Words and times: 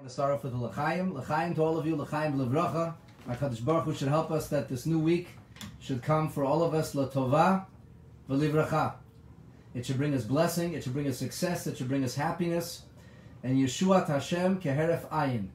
want 0.00 0.08
to 0.08 0.14
start 0.14 0.32
off 0.32 0.42
with 0.42 0.54
a 0.54 0.56
L'chaim. 0.56 1.12
L'chaim 1.12 1.54
to 1.54 1.62
all 1.62 1.76
of 1.76 1.86
you, 1.86 1.94
L'chaim 1.94 2.40
L'vracha. 2.40 2.94
HaKadosh 3.28 3.62
Baruch 3.62 3.84
Hu 3.84 3.94
should 3.94 4.08
help 4.08 4.30
us 4.30 4.48
that 4.48 4.66
this 4.66 4.86
new 4.86 4.98
week 4.98 5.28
should 5.78 6.02
come 6.02 6.30
for 6.30 6.42
all 6.42 6.62
of 6.62 6.72
us 6.72 6.94
L'tova 6.94 7.66
V'livracha. 8.26 8.94
It 9.74 9.84
should 9.84 9.98
bring 9.98 10.14
us 10.14 10.24
blessing, 10.24 10.72
it 10.72 10.82
should 10.82 10.94
bring 10.94 11.06
us 11.06 11.18
success, 11.18 11.66
it 11.66 11.76
should 11.76 11.88
bring 11.88 12.02
us 12.02 12.14
happiness. 12.14 12.84
And 13.42 13.58
Yeshua 13.58 14.06
Hashem 14.06 14.62
keheref 14.62 15.06
ayin. 15.10 15.48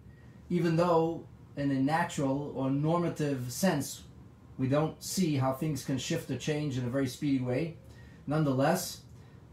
Even 0.51 0.75
though 0.75 1.25
in 1.57 1.71
a 1.71 1.79
natural 1.79 2.53
or 2.55 2.69
normative 2.69 3.51
sense 3.51 4.03
we 4.59 4.67
don't 4.67 5.01
see 5.01 5.37
how 5.37 5.53
things 5.53 5.83
can 5.83 5.97
shift 5.97 6.29
or 6.29 6.37
change 6.37 6.77
in 6.77 6.85
a 6.85 6.89
very 6.89 7.07
speedy 7.07 7.43
way, 7.43 7.77
nonetheless, 8.27 9.01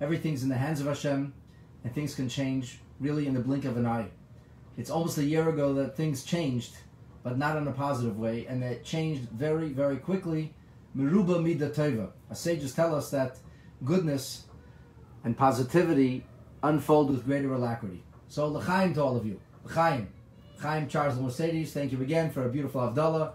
everything's 0.02 0.42
in 0.42 0.50
the 0.50 0.54
hands 0.54 0.82
of 0.82 0.86
Hashem 0.86 1.32
and 1.82 1.94
things 1.94 2.14
can 2.14 2.28
change 2.28 2.80
really 3.00 3.26
in 3.26 3.32
the 3.32 3.40
blink 3.40 3.64
of 3.64 3.78
an 3.78 3.86
eye. 3.86 4.10
It's 4.76 4.90
almost 4.90 5.18
a 5.18 5.24
year 5.24 5.48
ago 5.48 5.74
that 5.74 5.96
things 5.96 6.24
changed, 6.24 6.74
but 7.22 7.38
not 7.38 7.56
in 7.56 7.68
a 7.68 7.72
positive 7.72 8.18
way, 8.18 8.46
and 8.46 8.62
it 8.62 8.84
changed 8.84 9.28
very, 9.30 9.68
very 9.68 9.96
quickly. 9.96 10.54
Meruba 10.96 11.42
mida 11.42 11.68
teva. 11.70 12.10
Our 12.30 12.36
sages 12.36 12.74
tell 12.74 12.94
us 12.94 13.10
that 13.10 13.38
goodness 13.84 14.44
and 15.24 15.36
positivity 15.36 16.24
unfold 16.62 17.10
with 17.10 17.24
greater 17.24 17.52
alacrity. 17.52 18.02
So 18.28 18.46
l'chaim 18.48 18.94
to 18.94 19.02
all 19.02 19.16
of 19.16 19.26
you. 19.26 19.40
L'chaim. 19.64 20.08
L'chaim 20.58 20.88
Charles 20.88 21.18
Mercedes, 21.18 21.72
thank 21.72 21.92
you 21.92 22.00
again 22.00 22.30
for 22.30 22.46
a 22.46 22.48
beautiful 22.48 22.80
Avdallah. 22.80 23.32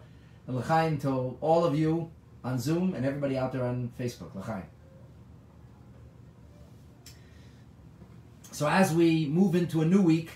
And 0.48 0.58
l'chaim 0.58 0.98
to 0.99 1.38
all 1.41 1.66
of 1.66 1.77
you 1.77 2.12
on 2.44 2.60
Zoom 2.60 2.94
and 2.96 3.05
everybody 3.05 3.38
out 3.38 3.52
there 3.52 3.63
on 3.63 3.91
Facebook. 3.99 4.34
L'chaim. 4.34 4.63
So 8.52 8.68
as 8.68 8.94
we 8.94 9.27
move 9.27 9.55
into 9.55 9.82
a 9.82 9.85
new 9.85 10.02
week, 10.02 10.32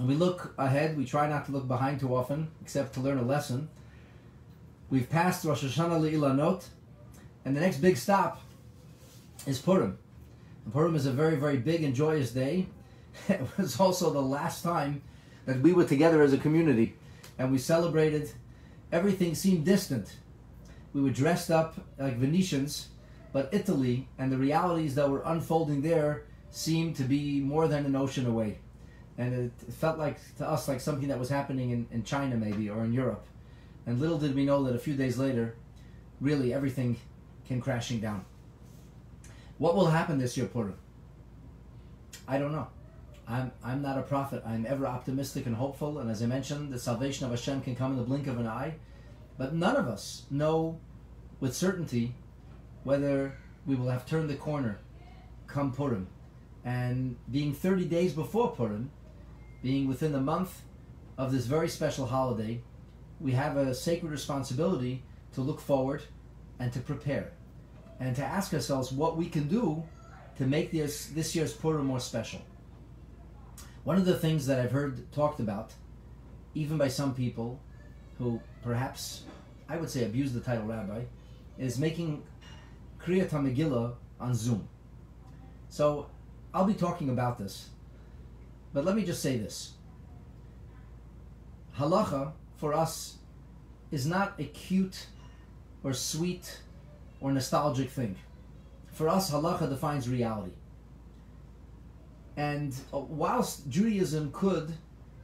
and 0.00 0.08
we 0.08 0.14
look 0.14 0.54
ahead, 0.56 0.96
we 0.96 1.04
try 1.04 1.28
not 1.28 1.44
to 1.44 1.52
look 1.52 1.68
behind 1.68 2.00
too 2.00 2.16
often, 2.16 2.48
except 2.62 2.94
to 2.94 3.00
learn 3.00 3.18
a 3.18 3.22
lesson. 3.22 3.68
We've 4.88 5.10
passed 5.10 5.44
Rosh 5.44 5.62
Hashanah 5.62 6.00
Le'ilanot, 6.00 6.64
and 7.44 7.54
the 7.54 7.60
next 7.60 7.82
big 7.82 7.98
stop 7.98 8.40
is 9.46 9.60
Purim. 9.60 9.98
And 10.64 10.72
Purim 10.72 10.96
is 10.96 11.04
a 11.04 11.12
very, 11.12 11.36
very 11.36 11.58
big 11.58 11.84
and 11.84 11.94
joyous 11.94 12.30
day. 12.30 12.66
It 13.28 13.42
was 13.58 13.78
also 13.78 14.10
the 14.10 14.22
last 14.22 14.62
time 14.62 15.02
that 15.44 15.60
we 15.60 15.74
were 15.74 15.84
together 15.84 16.22
as 16.22 16.32
a 16.32 16.38
community, 16.38 16.94
and 17.38 17.52
we 17.52 17.58
celebrated. 17.58 18.30
Everything 18.90 19.34
seemed 19.34 19.66
distant. 19.66 20.16
We 20.94 21.02
were 21.02 21.10
dressed 21.10 21.50
up 21.50 21.74
like 21.98 22.16
Venetians, 22.16 22.88
but 23.34 23.50
Italy 23.52 24.08
and 24.16 24.32
the 24.32 24.38
realities 24.38 24.94
that 24.94 25.10
were 25.10 25.22
unfolding 25.26 25.82
there 25.82 26.22
seemed 26.50 26.96
to 26.96 27.02
be 27.02 27.40
more 27.40 27.68
than 27.68 27.84
an 27.84 27.94
ocean 27.94 28.24
away. 28.24 28.60
And 29.20 29.34
it 29.34 29.72
felt 29.74 29.98
like 29.98 30.16
to 30.38 30.48
us 30.48 30.66
like 30.66 30.80
something 30.80 31.08
that 31.08 31.18
was 31.18 31.28
happening 31.28 31.72
in, 31.72 31.86
in 31.90 32.04
China 32.04 32.36
maybe 32.36 32.70
or 32.70 32.84
in 32.84 32.94
Europe. 32.94 33.26
And 33.84 34.00
little 34.00 34.16
did 34.16 34.34
we 34.34 34.46
know 34.46 34.64
that 34.64 34.74
a 34.74 34.78
few 34.78 34.94
days 34.94 35.18
later, 35.18 35.56
really 36.22 36.54
everything 36.54 36.96
came 37.46 37.60
crashing 37.60 38.00
down. 38.00 38.24
What 39.58 39.76
will 39.76 39.88
happen 39.88 40.16
this 40.16 40.38
year, 40.38 40.46
Purim? 40.46 40.78
I 42.26 42.38
don't 42.38 42.52
know. 42.52 42.68
I'm, 43.28 43.52
I'm 43.62 43.82
not 43.82 43.98
a 43.98 44.02
prophet. 44.02 44.42
I'm 44.46 44.64
ever 44.64 44.86
optimistic 44.86 45.44
and 45.44 45.54
hopeful. 45.54 45.98
And 45.98 46.10
as 46.10 46.22
I 46.22 46.26
mentioned, 46.26 46.72
the 46.72 46.78
salvation 46.78 47.26
of 47.26 47.30
Hashem 47.30 47.60
can 47.60 47.76
come 47.76 47.92
in 47.92 47.98
the 47.98 48.04
blink 48.04 48.26
of 48.26 48.40
an 48.40 48.46
eye. 48.46 48.76
But 49.36 49.52
none 49.52 49.76
of 49.76 49.86
us 49.86 50.22
know 50.30 50.80
with 51.40 51.54
certainty 51.54 52.14
whether 52.84 53.36
we 53.66 53.74
will 53.74 53.88
have 53.88 54.06
turned 54.06 54.30
the 54.30 54.34
corner 54.34 54.78
come 55.46 55.72
Purim. 55.72 56.06
And 56.64 57.16
being 57.30 57.52
30 57.52 57.84
days 57.84 58.14
before 58.14 58.52
Purim, 58.52 58.90
being 59.62 59.88
within 59.88 60.12
the 60.12 60.20
month 60.20 60.62
of 61.18 61.32
this 61.32 61.46
very 61.46 61.68
special 61.68 62.06
holiday, 62.06 62.60
we 63.20 63.32
have 63.32 63.56
a 63.56 63.74
sacred 63.74 64.10
responsibility 64.10 65.02
to 65.34 65.40
look 65.42 65.60
forward 65.60 66.02
and 66.58 66.72
to 66.72 66.80
prepare 66.80 67.32
and 68.00 68.16
to 68.16 68.24
ask 68.24 68.54
ourselves 68.54 68.90
what 68.90 69.16
we 69.16 69.26
can 69.26 69.46
do 69.46 69.82
to 70.38 70.46
make 70.46 70.70
this, 70.70 71.06
this 71.08 71.36
year's 71.36 71.52
Purim 71.52 71.86
more 71.86 72.00
special. 72.00 72.40
One 73.84 73.96
of 73.96 74.06
the 74.06 74.16
things 74.16 74.46
that 74.46 74.58
I've 74.58 74.72
heard 74.72 75.10
talked 75.12 75.40
about, 75.40 75.72
even 76.54 76.78
by 76.78 76.88
some 76.88 77.14
people 77.14 77.60
who 78.18 78.40
perhaps 78.62 79.24
I 79.68 79.76
would 79.76 79.90
say 79.90 80.04
abuse 80.04 80.32
the 80.32 80.40
title 80.40 80.64
rabbi, 80.64 81.02
is 81.58 81.78
making 81.78 82.22
Kriyat 83.00 83.30
HaMegillah 83.30 83.94
on 84.18 84.34
Zoom. 84.34 84.68
So 85.68 86.06
I'll 86.52 86.64
be 86.64 86.74
talking 86.74 87.10
about 87.10 87.38
this, 87.38 87.68
but 88.72 88.84
let 88.84 88.94
me 88.94 89.04
just 89.04 89.22
say 89.22 89.36
this. 89.36 89.72
Halacha, 91.78 92.32
for 92.56 92.74
us, 92.74 93.18
is 93.90 94.06
not 94.06 94.34
a 94.38 94.44
cute 94.44 95.06
or 95.82 95.92
sweet 95.92 96.60
or 97.20 97.32
nostalgic 97.32 97.90
thing. 97.90 98.16
For 98.92 99.08
us, 99.08 99.30
halacha 99.30 99.68
defines 99.68 100.08
reality. 100.08 100.52
And 102.36 102.74
uh, 102.92 102.98
whilst 102.98 103.68
Judaism 103.68 104.30
could 104.32 104.72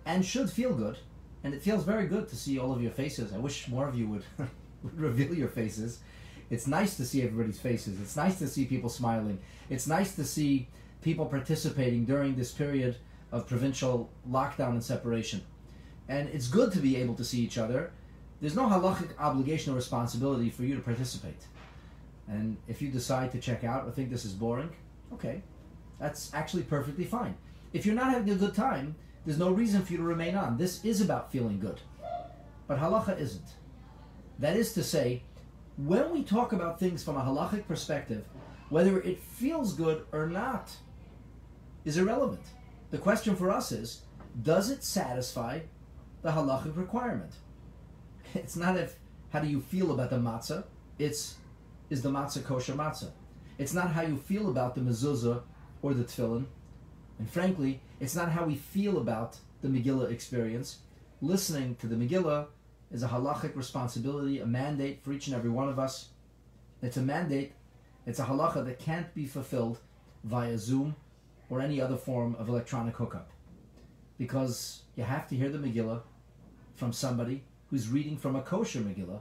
and 0.05 0.25
should 0.25 0.51
feel 0.51 0.73
good, 0.75 0.99
and 1.45 1.55
it 1.55 1.63
feels 1.63 1.85
very 1.85 2.07
good 2.07 2.29
to 2.29 2.37
see 2.37 2.59
all 2.59 2.73
of 2.73 2.83
your 2.83 2.91
faces, 2.91 3.33
I 3.33 3.39
wish 3.39 3.69
more 3.69 3.87
of 3.89 3.97
you 3.97 4.09
would, 4.09 4.25
would 4.83 4.99
reveal 4.99 5.35
your 5.35 5.49
faces. 5.49 6.01
It's 6.51 6.67
nice 6.67 6.97
to 6.97 7.05
see 7.05 7.23
everybody's 7.23 7.59
faces. 7.59 8.01
It's 8.01 8.17
nice 8.17 8.39
to 8.39 8.49
see 8.49 8.65
people 8.65 8.89
smiling. 8.89 9.39
It's 9.69 9.87
nice 9.87 10.15
to 10.17 10.25
see 10.25 10.69
people 11.03 11.27
participating 11.27 12.05
during 12.05 12.35
this 12.35 12.53
period 12.53 12.97
of 13.33 13.47
provincial 13.47 14.11
lockdown 14.29 14.71
and 14.71 14.85
separation. 14.85 15.43
And 16.09 16.29
it's 16.29 16.49
good 16.49 16.73
to 16.73 16.79
be 16.79 16.97
able 16.97 17.15
to 17.15 17.25
see 17.25 17.41
each 17.41 17.59
other. 17.59 17.93
There's 18.41 18.55
no 18.55 18.67
halachic 18.67 19.11
obligation 19.19 19.73
or 19.73 19.77
responsibility 19.77 20.51
for 20.51 20.63
you 20.65 20.77
to 20.77 20.83
participate. 20.83 21.47
And 22.29 22.57
if 22.69 22.83
you 22.83 22.91
decide 22.91 23.33
to 23.33 23.41
check 23.41 23.65
out 23.65 23.87
or 23.87 23.91
think 23.91 24.11
this 24.11 24.25
is 24.25 24.33
boring, 24.33 24.71
okay, 25.13 25.43
that's 25.99 26.33
actually 26.35 26.65
perfectly 26.65 27.05
fine. 27.05 27.37
If 27.73 27.87
you're 27.87 27.95
not 27.95 28.13
having 28.13 28.33
a 28.33 28.37
good 28.37 28.55
time, 28.55 28.95
there's 29.25 29.39
no 29.39 29.51
reason 29.51 29.83
for 29.83 29.93
you 29.93 29.99
to 29.99 30.05
remain 30.05 30.37
on. 30.37 30.57
This 30.57 30.85
is 30.85 31.01
about 31.01 31.33
feeling 31.33 31.59
good. 31.59 31.81
But 32.67 32.79
halacha 32.79 33.19
isn't. 33.19 33.49
That 34.39 34.57
is 34.57 34.73
to 34.75 34.83
say, 34.83 35.23
when 35.77 36.13
we 36.13 36.23
talk 36.23 36.53
about 36.53 36.79
things 36.79 37.03
from 37.03 37.17
a 37.17 37.21
halachic 37.21 37.67
perspective, 37.67 38.25
whether 38.69 39.01
it 39.01 39.19
feels 39.21 39.73
good 39.73 40.05
or 40.13 40.27
not 40.27 40.75
is 41.85 41.97
irrelevant. 41.97 42.45
The 42.91 42.99
question 42.99 43.35
for 43.35 43.51
us 43.51 43.73
is, 43.73 44.03
does 44.43 44.71
it 44.71 44.85
satisfy 44.85 45.61
the 46.23 46.31
halachic 46.31 46.77
requirement? 46.77 47.33
It's 48.35 48.57
not 48.57 48.77
if 48.77 48.97
how 49.31 49.41
do 49.41 49.49
you 49.49 49.61
feel 49.61 49.93
about 49.93 50.11
the 50.11 50.17
matzah, 50.17 50.65
it's 50.99 51.37
is 51.91 52.03
the 52.03 52.11
matzah 52.11 52.45
kosher 52.45 52.75
matzah. 52.75 53.11
It's 53.59 53.73
not 53.73 53.93
how 53.93 54.03
you 54.03 54.17
feel 54.17 54.51
about 54.51 54.75
the 54.75 54.81
mezuzah 54.81 55.43
or 55.83 55.95
the 55.95 56.05
tefillin. 56.05 56.47
And 57.19 57.31
frankly, 57.31 57.81
it's 58.01 58.15
not 58.15 58.31
how 58.31 58.45
we 58.45 58.57
feel 58.57 58.99
about 58.99 59.39
the 59.63 59.69
Megillah 59.69 60.11
experience. 60.11 60.79
Listening 61.23 61.77
to 61.77 61.87
the 61.87 61.97
Megillah 61.97 62.47
is 62.91 63.03
a 63.03 63.09
halachic 63.09 63.57
responsibility, 63.57 64.41
a 64.41 64.47
mandate 64.47 65.03
for 65.03 65.13
each 65.13 65.27
and 65.27 65.37
every 65.37 65.51
one 65.51 65.69
of 65.69 65.79
us. 65.79 66.11
It's 66.83 66.99
a 66.99 67.03
mandate, 67.03 67.53
it's 68.05 68.19
a 68.19 68.25
halacha 68.25 68.65
that 68.67 68.79
can't 68.79 69.13
be 69.15 69.27
fulfilled 69.27 69.79
via 70.25 70.59
Zoom 70.59 70.95
or 71.49 71.61
any 71.61 71.81
other 71.81 71.97
form 71.97 72.35
of 72.39 72.49
electronic 72.49 72.97
hookup. 72.97 73.31
Because 74.19 74.83
you 74.97 75.05
have 75.05 75.29
to 75.29 75.37
hear 75.37 75.49
the 75.49 75.59
Megillah 75.59 76.03
from 76.75 76.93
somebody 76.93 77.45
who's 77.69 77.89
reading 77.89 78.17
from 78.17 78.37
a 78.37 78.43
kosher 78.43 78.81
Megillah 78.81 79.21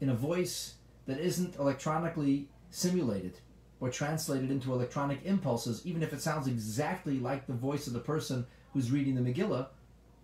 in 0.00 0.08
a 0.08 0.14
voice 0.14 0.74
that 1.06 1.18
isn't 1.18 1.56
electronically 1.56 2.48
simulated 2.70 3.38
or 3.80 3.90
translated 3.90 4.50
into 4.50 4.72
electronic 4.72 5.20
impulses, 5.24 5.82
even 5.84 6.02
if 6.02 6.12
it 6.12 6.22
sounds 6.22 6.46
exactly 6.46 7.18
like 7.18 7.46
the 7.46 7.52
voice 7.52 7.86
of 7.86 7.92
the 7.92 8.00
person 8.00 8.46
who's 8.72 8.90
reading 8.90 9.14
the 9.14 9.20
Megillah, 9.20 9.68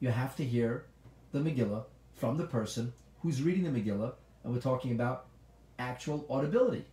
you 0.00 0.08
have 0.08 0.34
to 0.36 0.44
hear 0.44 0.86
the 1.32 1.40
Megillah 1.40 1.84
from 2.14 2.36
the 2.36 2.46
person 2.46 2.92
who's 3.22 3.42
reading 3.42 3.64
the 3.64 3.80
Megillah, 3.80 4.14
and 4.42 4.52
we're 4.52 4.60
talking 4.60 4.92
about 4.92 5.26
actual 5.78 6.26
audibility. 6.30 6.84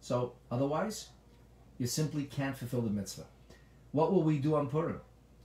So, 0.00 0.34
otherwise, 0.50 1.08
you 1.78 1.86
simply 1.86 2.24
can't 2.24 2.56
fulfill 2.56 2.82
the 2.82 2.90
mitzvah. 2.90 3.26
What 3.94 4.12
will 4.12 4.24
we 4.24 4.38
do 4.38 4.56
on 4.56 4.66
Purim? 4.66 5.00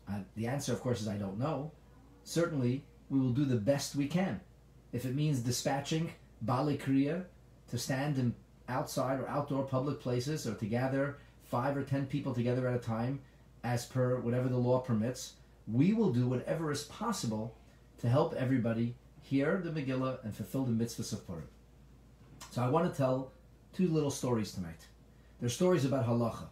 Uh, 0.09 0.21
the 0.35 0.47
answer, 0.47 0.73
of 0.73 0.81
course, 0.81 1.01
is 1.01 1.07
I 1.07 1.17
don't 1.17 1.37
know. 1.37 1.71
Certainly, 2.23 2.83
we 3.07 3.19
will 3.19 3.29
do 3.29 3.45
the 3.45 3.55
best 3.55 3.95
we 3.95 4.07
can. 4.07 4.41
If 4.91 5.05
it 5.05 5.13
means 5.13 5.41
dispatching 5.41 6.13
Bali 6.41 6.75
Kriya 6.75 7.25
to 7.69 7.77
stand 7.77 8.17
in 8.17 8.33
outside 8.67 9.19
or 9.19 9.29
outdoor 9.29 9.65
public 9.65 9.99
places 9.99 10.47
or 10.47 10.55
to 10.55 10.65
gather 10.65 11.19
five 11.43 11.77
or 11.77 11.83
ten 11.83 12.07
people 12.07 12.33
together 12.33 12.67
at 12.67 12.73
a 12.73 12.79
time 12.79 13.19
as 13.63 13.85
per 13.85 14.19
whatever 14.19 14.49
the 14.49 14.57
law 14.57 14.79
permits, 14.79 15.33
we 15.71 15.93
will 15.93 16.11
do 16.11 16.27
whatever 16.27 16.71
is 16.71 16.85
possible 16.85 17.55
to 17.99 18.09
help 18.09 18.33
everybody 18.33 18.95
hear 19.21 19.61
the 19.63 19.69
Megillah 19.69 20.23
and 20.23 20.35
fulfill 20.35 20.63
the 20.63 20.71
mitzvahs 20.71 21.13
of 21.13 21.27
Purim. 21.27 21.47
So 22.49 22.63
I 22.63 22.69
want 22.69 22.91
to 22.91 22.97
tell 22.97 23.31
two 23.73 23.89
little 23.89 24.09
stories 24.09 24.53
tonight. 24.53 24.87
They're 25.39 25.49
stories 25.49 25.85
about 25.85 26.07
halacha, 26.07 26.47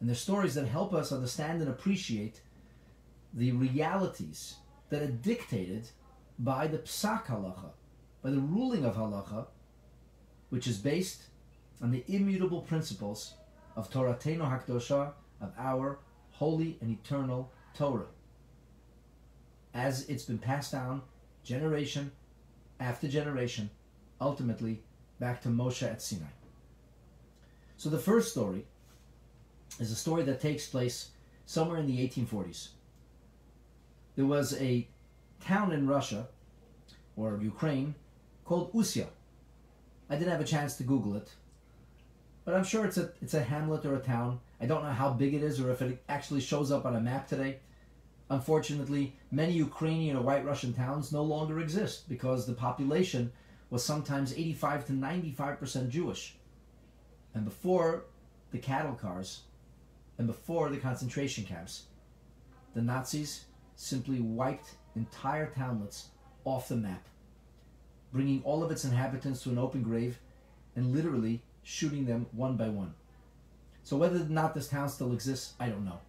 and 0.00 0.08
they're 0.08 0.16
stories 0.16 0.54
that 0.54 0.66
help 0.66 0.94
us 0.94 1.12
understand 1.12 1.60
and 1.60 1.70
appreciate 1.70 2.40
the 3.34 3.52
realities 3.52 4.56
that 4.90 5.02
are 5.02 5.08
dictated 5.08 5.88
by 6.38 6.66
the 6.66 6.78
psak 6.78 7.26
halacha, 7.26 7.70
by 8.22 8.30
the 8.30 8.38
ruling 8.38 8.84
of 8.84 8.94
halacha, 8.94 9.46
which 10.50 10.66
is 10.66 10.78
based 10.78 11.24
on 11.82 11.90
the 11.90 12.04
immutable 12.08 12.62
principles 12.62 13.34
of 13.76 13.90
Toratenu 13.90 14.40
Hakdosha, 14.40 15.12
of 15.40 15.52
our 15.56 16.00
holy 16.32 16.78
and 16.80 16.90
eternal 16.90 17.52
Torah, 17.74 18.06
as 19.74 20.08
it's 20.08 20.24
been 20.24 20.38
passed 20.38 20.72
down 20.72 21.02
generation 21.44 22.10
after 22.80 23.08
generation, 23.08 23.70
ultimately 24.20 24.82
back 25.20 25.42
to 25.42 25.48
Moshe 25.48 25.82
at 25.82 26.02
Sinai. 26.02 26.24
So 27.76 27.88
the 27.88 27.98
first 27.98 28.32
story 28.32 28.66
is 29.78 29.90
a 29.90 29.96
story 29.96 30.22
that 30.24 30.40
takes 30.40 30.66
place 30.66 31.10
somewhere 31.46 31.78
in 31.78 31.86
the 31.86 32.06
1840s. 32.06 32.68
There 34.16 34.26
was 34.26 34.54
a 34.60 34.88
town 35.40 35.72
in 35.72 35.86
Russia 35.86 36.28
or 37.16 37.38
Ukraine 37.40 37.94
called 38.44 38.72
Usya. 38.72 39.06
I 40.10 40.16
didn't 40.16 40.32
have 40.32 40.40
a 40.40 40.44
chance 40.44 40.76
to 40.76 40.82
Google 40.82 41.16
it, 41.16 41.30
but 42.44 42.54
I'm 42.54 42.64
sure 42.64 42.84
it's 42.84 42.96
a 42.96 43.12
it's 43.20 43.34
a 43.34 43.42
hamlet 43.42 43.84
or 43.84 43.94
a 43.94 44.00
town. 44.00 44.40
I 44.60 44.66
don't 44.66 44.82
know 44.82 44.90
how 44.90 45.10
big 45.10 45.34
it 45.34 45.42
is 45.42 45.60
or 45.60 45.70
if 45.70 45.82
it 45.82 46.02
actually 46.08 46.40
shows 46.40 46.72
up 46.72 46.84
on 46.84 46.96
a 46.96 47.00
map 47.00 47.28
today. 47.28 47.58
Unfortunately, 48.30 49.14
many 49.30 49.52
Ukrainian 49.52 50.16
or 50.16 50.22
White 50.22 50.44
Russian 50.44 50.72
towns 50.72 51.12
no 51.12 51.22
longer 51.22 51.60
exist 51.60 52.08
because 52.08 52.46
the 52.46 52.52
population 52.52 53.32
was 53.70 53.84
sometimes 53.84 54.32
85 54.32 54.86
to 54.86 54.92
95 54.94 55.60
percent 55.60 55.90
Jewish. 55.90 56.36
And 57.34 57.44
before 57.44 58.04
the 58.50 58.58
cattle 58.58 58.94
cars 58.94 59.42
and 60.18 60.26
before 60.26 60.68
the 60.68 60.76
concentration 60.76 61.44
camps, 61.44 61.84
the 62.74 62.82
Nazis 62.82 63.44
simply 63.76 64.20
wiped 64.20 64.74
entire 64.96 65.46
townlets 65.50 66.08
off 66.44 66.68
the 66.68 66.76
map, 66.76 67.06
bringing 68.12 68.42
all 68.42 68.62
of 68.62 68.70
its 68.70 68.84
inhabitants 68.84 69.42
to 69.42 69.50
an 69.50 69.58
open 69.58 69.82
grave 69.82 70.18
and 70.74 70.92
literally 70.92 71.40
shooting 71.62 72.04
them 72.04 72.26
one 72.32 72.56
by 72.56 72.68
one. 72.68 72.94
So 73.84 73.96
whether 73.96 74.16
or 74.16 74.28
not 74.28 74.54
this 74.54 74.68
town 74.68 74.88
still 74.88 75.12
exists, 75.12 75.54
I 75.58 75.68
don't 75.68 75.84
know. 75.84 76.00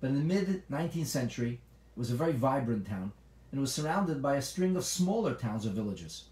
But 0.00 0.10
in 0.10 0.16
the 0.16 0.34
mid 0.34 0.68
19th 0.68 1.06
century, 1.06 1.60
it 1.96 1.98
was 1.98 2.10
a 2.10 2.16
very 2.16 2.32
vibrant 2.32 2.86
town 2.86 3.12
and 3.52 3.60
was 3.60 3.72
surrounded 3.72 4.20
by 4.20 4.36
a 4.36 4.42
string 4.42 4.76
of 4.76 4.84
smaller 4.84 5.34
towns 5.34 5.64
or 5.64 5.70
villages. 5.70 6.24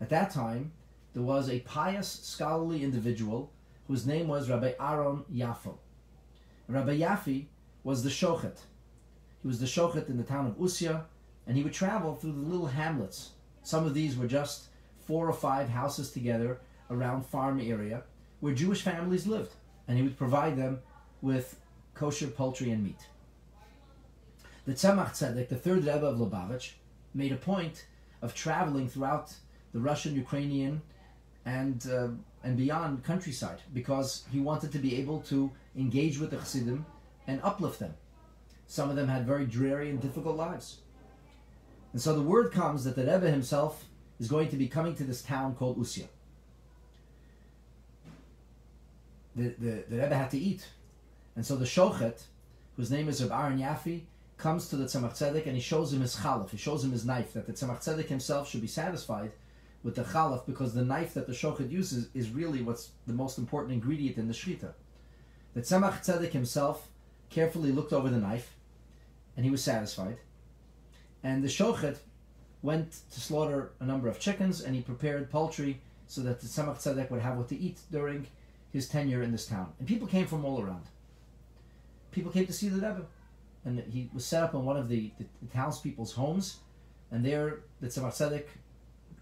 At 0.00 0.10
that 0.10 0.30
time, 0.30 0.72
there 1.14 1.22
was 1.22 1.48
a 1.48 1.60
pious, 1.60 2.08
scholarly 2.08 2.82
individual 2.82 3.52
whose 3.88 4.06
name 4.06 4.28
was 4.28 4.48
Rabbi 4.48 4.74
Aaron 4.78 5.24
Yafo. 5.34 5.78
Rabbi 6.68 6.98
Yafi 6.98 7.46
was 7.82 8.04
the 8.04 8.10
shochet. 8.10 8.58
He 9.40 9.48
was 9.48 9.58
the 9.58 9.66
shochet 9.66 10.08
in 10.08 10.18
the 10.18 10.22
town 10.22 10.46
of 10.46 10.58
Usya, 10.58 11.04
and 11.46 11.56
he 11.56 11.62
would 11.62 11.72
travel 11.72 12.14
through 12.14 12.32
the 12.32 12.48
little 12.48 12.66
hamlets. 12.66 13.30
Some 13.62 13.86
of 13.86 13.94
these 13.94 14.16
were 14.16 14.26
just 14.26 14.66
four 15.06 15.26
or 15.26 15.32
five 15.32 15.70
houses 15.70 16.12
together 16.12 16.60
around 16.90 17.24
farm 17.24 17.60
area 17.60 18.02
where 18.40 18.54
Jewish 18.54 18.82
families 18.82 19.26
lived, 19.26 19.54
and 19.88 19.96
he 19.96 20.02
would 20.02 20.18
provide 20.18 20.56
them 20.56 20.80
with 21.22 21.58
kosher 21.94 22.28
poultry 22.28 22.70
and 22.70 22.84
meat. 22.84 23.08
The 24.66 24.74
Tzemach 24.74 25.12
Tzedek, 25.12 25.48
the 25.48 25.56
third 25.56 25.78
Rebbe 25.78 26.06
of 26.06 26.18
Lubavitch, 26.18 26.72
made 27.14 27.32
a 27.32 27.36
point 27.36 27.86
of 28.20 28.34
traveling 28.34 28.88
throughout 28.88 29.34
the 29.72 29.80
Russian, 29.80 30.14
Ukrainian, 30.14 30.82
and 31.48 31.86
uh, 31.90 32.08
and 32.44 32.56
beyond 32.56 33.02
countryside 33.04 33.60
because 33.72 34.24
he 34.30 34.38
wanted 34.38 34.70
to 34.72 34.78
be 34.78 34.96
able 34.96 35.20
to 35.22 35.50
engage 35.76 36.18
with 36.18 36.30
the 36.30 36.36
Chassidim 36.36 36.84
and 37.26 37.40
uplift 37.42 37.78
them. 37.80 37.94
Some 38.66 38.90
of 38.90 38.96
them 38.96 39.08
had 39.08 39.26
very 39.26 39.46
dreary 39.46 39.88
and 39.90 40.00
difficult 40.00 40.36
lives. 40.36 40.78
And 41.92 42.00
so 42.00 42.14
the 42.14 42.22
word 42.22 42.52
comes 42.52 42.84
that 42.84 42.96
the 42.96 43.02
Rebbe 43.02 43.30
himself 43.30 43.86
is 44.20 44.28
going 44.28 44.50
to 44.50 44.56
be 44.56 44.68
coming 44.68 44.94
to 44.96 45.04
this 45.04 45.22
town 45.22 45.54
called 45.54 45.78
Usya. 45.78 46.06
The, 49.34 49.54
the, 49.58 49.84
the 49.88 49.96
Rebbe 49.96 50.14
had 50.14 50.30
to 50.32 50.38
eat. 50.38 50.66
And 51.34 51.46
so 51.46 51.56
the 51.56 51.64
Shochet, 51.64 52.20
whose 52.76 52.90
name 52.90 53.08
is 53.08 53.22
Reb 53.22 53.32
Aaron 53.32 53.58
Yafi, 53.58 54.02
comes 54.36 54.68
to 54.68 54.76
the 54.76 54.84
Tzemach 54.84 55.16
Tzedek 55.16 55.46
and 55.46 55.56
he 55.56 55.62
shows 55.62 55.92
him 55.92 56.02
his 56.02 56.16
chalaf, 56.16 56.50
he 56.50 56.58
shows 56.58 56.84
him 56.84 56.92
his 56.92 57.04
knife, 57.06 57.32
that 57.32 57.46
the 57.46 57.52
Tzemach 57.52 57.82
Tzedek 57.82 58.06
himself 58.06 58.48
should 58.48 58.60
be 58.60 58.68
satisfied 58.68 59.32
with 59.82 59.94
the 59.94 60.02
chalaf 60.02 60.44
because 60.46 60.74
the 60.74 60.84
knife 60.84 61.14
that 61.14 61.26
the 61.26 61.32
shochet 61.32 61.70
uses 61.70 62.08
is 62.14 62.30
really 62.30 62.62
what's 62.62 62.90
the 63.06 63.12
most 63.12 63.38
important 63.38 63.72
ingredient 63.72 64.18
in 64.18 64.28
the 64.28 64.34
shchita. 64.34 64.72
The 65.54 65.60
Tzemach 65.60 66.04
Tzedek 66.04 66.32
himself 66.32 66.88
carefully 67.30 67.72
looked 67.72 67.92
over 67.92 68.08
the 68.08 68.18
knife 68.18 68.54
and 69.36 69.44
he 69.44 69.50
was 69.50 69.62
satisfied. 69.62 70.18
And 71.22 71.42
the 71.42 71.48
shochet 71.48 71.98
went 72.62 72.98
to 73.12 73.20
slaughter 73.20 73.72
a 73.80 73.84
number 73.84 74.08
of 74.08 74.18
chickens 74.18 74.60
and 74.60 74.74
he 74.74 74.82
prepared 74.82 75.30
poultry 75.30 75.80
so 76.06 76.22
that 76.22 76.40
the 76.40 76.46
Tzemach 76.46 76.78
Tzedek 76.78 77.10
would 77.10 77.20
have 77.20 77.36
what 77.36 77.48
to 77.48 77.58
eat 77.58 77.80
during 77.92 78.26
his 78.72 78.88
tenure 78.88 79.22
in 79.22 79.32
this 79.32 79.46
town. 79.46 79.72
And 79.78 79.86
people 79.86 80.08
came 80.08 80.26
from 80.26 80.44
all 80.44 80.60
around. 80.60 80.84
People 82.10 82.32
came 82.32 82.46
to 82.46 82.52
see 82.52 82.68
the 82.68 82.76
Rebbe. 82.76 83.06
And 83.64 83.80
he 83.90 84.08
was 84.14 84.24
set 84.24 84.42
up 84.42 84.54
in 84.54 84.64
one 84.64 84.76
of 84.76 84.88
the, 84.88 85.10
the, 85.18 85.26
the 85.42 85.52
townspeople's 85.52 86.12
homes. 86.12 86.56
And 87.10 87.24
there 87.24 87.60
the 87.80 87.88
Tzemach 87.88 88.12
Tzedek 88.12 88.44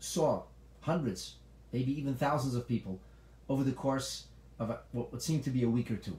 saw 0.01 0.43
hundreds, 0.81 1.37
maybe 1.73 1.99
even 1.99 2.15
thousands 2.15 2.55
of 2.55 2.69
people 2.69 3.01
over 3.49 3.65
the 3.65 3.73
course 3.73 4.27
of 4.59 4.71
a, 4.71 4.81
what 4.93 5.23
seemed 5.23 5.45
to 5.45 5.51
be 5.51 5.63
a 5.63 5.69
week 5.69 5.91
or 5.91 5.97
two. 5.97 6.19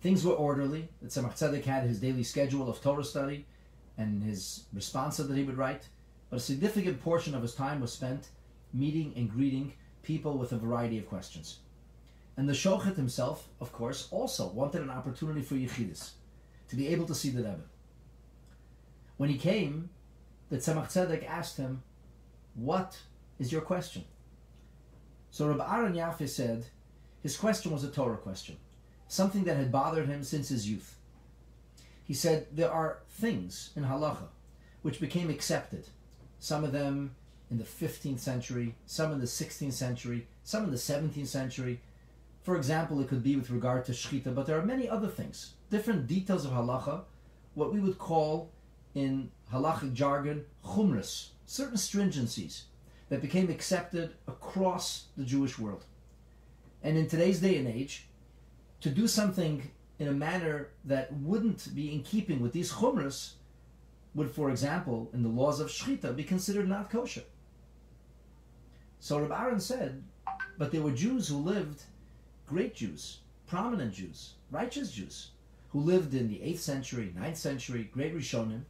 Things 0.00 0.24
were 0.24 0.34
orderly. 0.34 0.88
The 1.02 1.08
Tzemach 1.08 1.36
Tzedek 1.36 1.64
had 1.64 1.84
his 1.84 2.00
daily 2.00 2.22
schedule 2.22 2.68
of 2.68 2.80
Torah 2.80 3.04
study 3.04 3.46
and 3.98 4.22
his 4.22 4.64
responsa 4.74 5.26
that 5.26 5.36
he 5.36 5.42
would 5.42 5.56
write, 5.56 5.88
but 6.30 6.36
a 6.36 6.40
significant 6.40 7.00
portion 7.00 7.34
of 7.34 7.42
his 7.42 7.54
time 7.54 7.80
was 7.80 7.92
spent 7.92 8.28
meeting 8.72 9.12
and 9.16 9.30
greeting 9.30 9.72
people 10.02 10.36
with 10.38 10.52
a 10.52 10.58
variety 10.58 10.98
of 10.98 11.08
questions. 11.08 11.58
And 12.36 12.48
the 12.48 12.52
Shochet 12.52 12.96
himself, 12.96 13.48
of 13.60 13.72
course, 13.72 14.08
also 14.10 14.48
wanted 14.48 14.82
an 14.82 14.90
opportunity 14.90 15.40
for 15.40 15.54
Yechidus, 15.54 16.10
to 16.68 16.76
be 16.76 16.88
able 16.88 17.06
to 17.06 17.14
see 17.14 17.30
the 17.30 17.42
Rebbe. 17.42 17.64
When 19.16 19.30
he 19.30 19.38
came, 19.38 19.88
the 20.48 20.56
Tzemach 20.58 20.92
Tzedek 20.92 21.28
asked 21.28 21.56
him, 21.56 21.82
What 22.54 22.98
is 23.38 23.52
your 23.52 23.60
question? 23.60 24.04
So 25.30 25.48
Rabbi 25.48 25.76
Aaron 25.76 25.94
Yaffe 25.94 26.28
said 26.28 26.66
his 27.22 27.36
question 27.36 27.72
was 27.72 27.84
a 27.84 27.90
Torah 27.90 28.16
question, 28.16 28.56
something 29.08 29.44
that 29.44 29.56
had 29.56 29.72
bothered 29.72 30.08
him 30.08 30.22
since 30.22 30.48
his 30.48 30.70
youth. 30.70 30.96
He 32.04 32.14
said 32.14 32.46
there 32.52 32.70
are 32.70 33.00
things 33.08 33.70
in 33.74 33.84
halacha 33.84 34.28
which 34.82 35.00
became 35.00 35.28
accepted, 35.28 35.88
some 36.38 36.62
of 36.62 36.70
them 36.70 37.16
in 37.50 37.58
the 37.58 37.64
15th 37.64 38.20
century, 38.20 38.76
some 38.86 39.12
in 39.12 39.18
the 39.18 39.26
16th 39.26 39.72
century, 39.72 40.26
some 40.44 40.64
in 40.64 40.70
the 40.70 40.76
17th 40.76 41.26
century. 41.26 41.80
For 42.42 42.56
example, 42.56 43.00
it 43.00 43.08
could 43.08 43.24
be 43.24 43.34
with 43.34 43.50
regard 43.50 43.84
to 43.86 43.92
shchita, 43.92 44.32
but 44.34 44.46
there 44.46 44.58
are 44.58 44.64
many 44.64 44.88
other 44.88 45.08
things, 45.08 45.54
different 45.70 46.06
details 46.06 46.44
of 46.44 46.52
halacha, 46.52 47.02
what 47.54 47.72
we 47.72 47.80
would 47.80 47.98
call 47.98 48.52
in 48.96 49.30
halachic 49.52 49.92
jargon 49.92 50.44
chumras, 50.64 51.28
certain 51.44 51.76
stringencies 51.76 52.62
that 53.10 53.20
became 53.20 53.50
accepted 53.50 54.14
across 54.26 55.08
the 55.18 55.24
Jewish 55.24 55.58
world. 55.58 55.84
And 56.82 56.96
in 56.96 57.06
today's 57.06 57.40
day 57.40 57.58
and 57.58 57.68
age, 57.68 58.08
to 58.80 58.90
do 58.90 59.06
something 59.06 59.70
in 59.98 60.08
a 60.08 60.12
manner 60.12 60.70
that 60.86 61.12
wouldn't 61.12 61.74
be 61.74 61.92
in 61.92 62.02
keeping 62.02 62.40
with 62.40 62.52
these 62.52 62.72
chumras 62.72 63.32
would, 64.14 64.30
for 64.30 64.50
example, 64.50 65.10
in 65.12 65.22
the 65.22 65.28
laws 65.28 65.60
of 65.60 65.68
shchita, 65.68 66.16
be 66.16 66.24
considered 66.24 66.68
not 66.68 66.90
kosher. 66.90 67.24
So 68.98 69.20
Reb 69.20 69.30
Aaron 69.30 69.60
said, 69.60 70.02
but 70.56 70.72
there 70.72 70.80
were 70.80 70.90
Jews 70.90 71.28
who 71.28 71.36
lived, 71.36 71.82
great 72.46 72.74
Jews, 72.74 73.18
prominent 73.46 73.92
Jews, 73.92 74.34
righteous 74.50 74.90
Jews, 74.90 75.32
who 75.68 75.80
lived 75.80 76.14
in 76.14 76.28
the 76.28 76.36
8th 76.36 76.60
century, 76.60 77.12
9th 77.14 77.36
century, 77.36 77.90
great 77.92 78.16
Rishonim, 78.16 78.62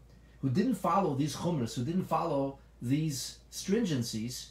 who 0.47 0.53
didn't 0.53 0.77
follow 0.77 1.17
these 1.17 1.35
chumras, 1.35 1.75
who 1.75 1.83
didn't 1.83 2.05
follow 2.05 2.57
these 2.81 3.39
stringencies. 3.51 4.51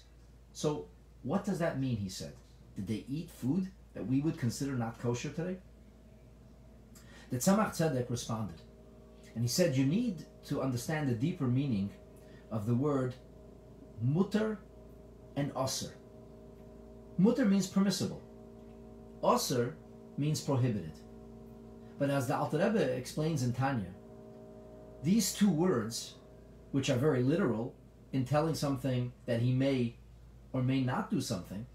So 0.51 0.87
what 1.23 1.45
does 1.45 1.59
that 1.59 1.79
mean, 1.79 1.95
he 1.95 2.09
said? 2.09 2.33
Did 2.75 2.87
they 2.87 3.05
eat 3.07 3.29
food 3.29 3.71
that 3.93 4.05
we 4.05 4.19
would 4.19 4.37
consider 4.37 4.73
not 4.73 4.99
kosher 4.99 5.29
today? 5.29 5.55
The 7.31 7.37
Tzemach 7.37 7.77
Tzedek 7.77 8.09
responded, 8.09 8.59
and 9.35 9.41
he 9.41 9.47
said, 9.47 9.77
you 9.77 9.85
need 9.85 10.25
to 10.47 10.61
understand 10.61 11.07
the 11.07 11.13
deeper 11.13 11.47
meaning 11.47 11.89
of 12.51 12.65
the 12.65 12.75
word 12.75 13.15
mutter 14.01 14.59
and 15.37 15.53
osir. 15.53 15.93
Mutter 17.17 17.45
means 17.45 17.67
permissible. 17.67 18.21
Osir 19.23 19.75
means 20.17 20.41
prohibited. 20.41 20.91
But 21.97 22.09
as 22.09 22.27
the 22.27 22.35
Alter 22.35 22.57
Rebbe 22.57 22.83
explains 22.97 23.43
in 23.43 23.53
Tanya, 23.53 23.94
these 25.03 25.33
two 25.33 25.49
words, 25.49 26.15
which 26.71 26.89
are 26.89 26.97
very 26.97 27.23
literal 27.23 27.75
in 28.11 28.25
telling 28.25 28.55
something 28.55 29.11
that 29.25 29.41
he 29.41 29.51
may 29.51 29.95
or 30.53 30.63
may 30.63 30.81
not 30.81 31.09
do 31.11 31.21
something, 31.21 31.65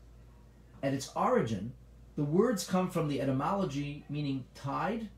at 0.82 0.94
its 0.94 1.10
origin, 1.14 1.72
the 2.16 2.24
words 2.24 2.66
come 2.66 2.90
from 2.90 3.08
the 3.08 3.20
etymology 3.20 4.04
meaning 4.08 4.44
tied 4.54 5.08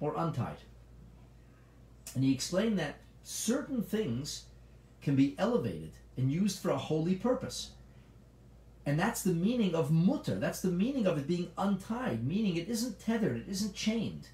or 0.00 0.14
untied. 0.16 0.58
And 2.14 2.24
he 2.24 2.32
explained 2.32 2.78
that 2.78 2.96
certain 3.22 3.82
things 3.82 4.46
can 5.02 5.14
be 5.14 5.34
elevated 5.38 5.92
and 6.16 6.32
used 6.32 6.58
for 6.58 6.70
a 6.70 6.78
holy 6.78 7.14
purpose. 7.14 7.72
And 8.86 8.98
that's 8.98 9.22
the 9.22 9.34
meaning 9.34 9.74
of 9.74 9.90
mutter. 9.90 10.36
That's 10.36 10.60
the 10.60 10.70
meaning 10.70 11.06
of 11.06 11.18
it 11.18 11.26
being 11.26 11.50
untied, 11.56 12.26
meaning 12.26 12.56
it 12.56 12.68
isn't 12.68 12.98
tethered, 12.98 13.36
it 13.36 13.48
isn't 13.48 13.74
chained. 13.74 14.28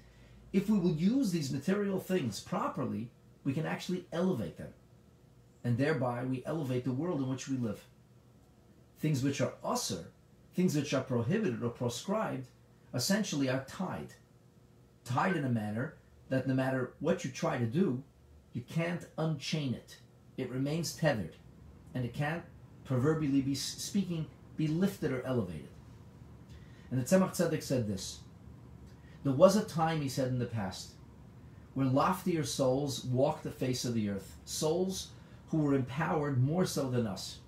If 0.53 0.69
we 0.69 0.79
will 0.79 0.93
use 0.93 1.31
these 1.31 1.51
material 1.51 1.99
things 1.99 2.39
properly, 2.39 3.09
we 3.43 3.53
can 3.53 3.65
actually 3.65 4.05
elevate 4.11 4.57
them. 4.57 4.73
And 5.63 5.77
thereby 5.77 6.23
we 6.23 6.43
elevate 6.45 6.85
the 6.85 6.91
world 6.91 7.21
in 7.21 7.29
which 7.29 7.49
we 7.49 7.57
live. 7.57 7.83
Things 8.99 9.23
which 9.23 9.41
are 9.41 9.53
usr, 9.63 10.05
things 10.53 10.75
which 10.75 10.93
are 10.93 11.03
prohibited 11.03 11.61
or 11.61 11.69
proscribed, 11.69 12.47
essentially 12.93 13.49
are 13.49 13.65
tied. 13.67 14.13
Tied 15.03 15.35
in 15.35 15.45
a 15.45 15.49
manner 15.49 15.95
that 16.29 16.47
no 16.47 16.53
matter 16.53 16.93
what 16.99 17.23
you 17.23 17.31
try 17.31 17.57
to 17.57 17.65
do, 17.65 18.03
you 18.53 18.61
can't 18.61 19.05
unchain 19.17 19.73
it. 19.73 19.97
It 20.37 20.49
remains 20.49 20.95
tethered, 20.95 21.35
and 21.93 22.05
it 22.05 22.13
can't, 22.13 22.43
proverbially 22.85 23.41
be 23.41 23.55
speaking, 23.55 24.25
be 24.55 24.67
lifted 24.67 25.11
or 25.11 25.21
elevated. 25.23 25.69
And 26.89 26.99
the 26.99 27.05
Tzemach 27.05 27.31
Tzedek 27.31 27.61
said 27.61 27.87
this. 27.87 28.19
There 29.27 29.35
was 29.35 29.57
a 29.57 29.65
time, 29.65 29.99
he 29.99 30.07
said 30.07 30.29
in 30.29 30.39
the 30.39 30.45
past, 30.45 30.91
where 31.73 31.85
loftier 31.85 32.45
souls 32.45 33.03
walked 33.03 33.43
the 33.43 33.51
face 33.51 33.83
of 33.83 33.93
the 33.93 34.09
earth, 34.09 34.37
souls 34.45 35.09
who 35.49 35.57
were 35.57 35.73
empowered 35.73 36.41
more 36.41 36.65
so 36.65 36.89
than 36.89 37.05
us. 37.05 37.39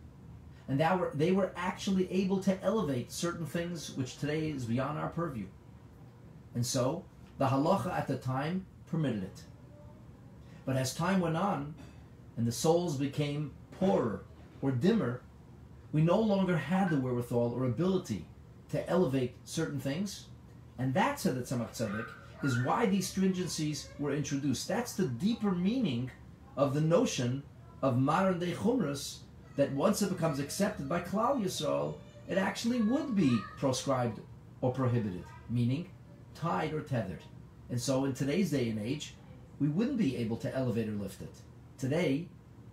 And 0.68 0.78
that 0.82 1.00
were, 1.00 1.12
they 1.14 1.32
were 1.32 1.54
actually 1.56 2.12
able 2.12 2.42
to 2.42 2.62
elevate 2.62 3.14
certain 3.14 3.46
things 3.46 3.96
which 3.96 4.18
today 4.18 4.50
is 4.50 4.66
beyond 4.66 5.00
our 5.00 5.08
purview. 5.08 5.46
And 6.54 6.66
so, 6.66 7.06
the 7.38 7.48
halacha 7.48 7.98
at 7.98 8.10
the 8.10 8.18
time 8.18 8.66
permitted 8.92 9.24
it. 9.24 9.44
But 10.66 10.76
as 10.76 10.94
time 10.94 11.22
went 11.22 11.38
on, 11.38 11.76
and 12.36 12.46
the 12.46 12.52
souls 12.52 12.98
became 12.98 13.54
poorer 13.80 14.26
or 14.62 14.72
dimmer, 14.72 15.22
we 15.94 16.02
no 16.02 16.20
longer 16.20 16.58
had 16.58 16.90
the 16.90 17.00
wherewithal 17.00 17.54
or 17.54 17.64
ability 17.64 18.26
to 18.72 18.90
elevate 18.90 19.38
certain 19.46 19.80
things. 19.80 20.26
And 20.80 20.94
that, 20.94 21.20
said 21.20 21.36
the 21.36 21.42
Tzemach 21.42 21.72
Tzedek, 21.72 22.08
is 22.42 22.64
why 22.64 22.86
these 22.86 23.14
stringencies 23.14 23.90
were 24.00 24.14
introduced. 24.14 24.68
That's 24.68 24.94
the 24.94 25.08
deeper 25.08 25.52
meaning 25.52 26.10
of 26.56 26.74
the 26.74 26.82
notion 26.82 27.44
of 27.82 28.00
modern 28.00 28.40
day 28.40 28.54
chumras 28.54 29.20
that 29.58 29.72
once 29.74 30.02
it 30.02 30.10
becomes 30.10 30.40
accepted 30.40 30.88
by 30.88 31.02
Klal 31.02 31.44
Yisrael, 31.44 31.96
it 32.30 32.38
actually 32.38 32.82
would 32.82 33.16
be 33.16 33.40
proscribed 33.58 34.22
or 34.62 34.72
prohibited, 34.72 35.24
meaning 35.50 35.90
tied 36.34 36.74
or 36.74 36.82
tethered. 36.82 37.24
And 37.70 37.80
so 37.80 38.06
in 38.06 38.14
today's 38.14 38.52
day 38.52 38.70
and 38.70 38.80
age, 38.80 39.16
we 39.60 39.68
wouldn't 39.68 39.98
be 39.98 40.16
able 40.16 40.38
to 40.38 40.56
elevate 40.56 40.88
or 40.88 40.94
lift 40.94 41.22
it. 41.22 41.34
Today, 41.78 42.28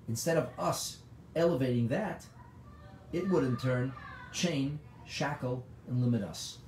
instead 0.08 0.36
of 0.36 0.48
us 0.58 0.98
elevating 1.34 1.88
that, 1.88 2.24
it 3.12 3.28
would 3.28 3.44
in 3.44 3.56
turn 3.56 3.92
chain, 4.32 4.78
shackle, 5.06 5.64
and 5.88 6.00
limit 6.00 6.22
us. 6.22 6.58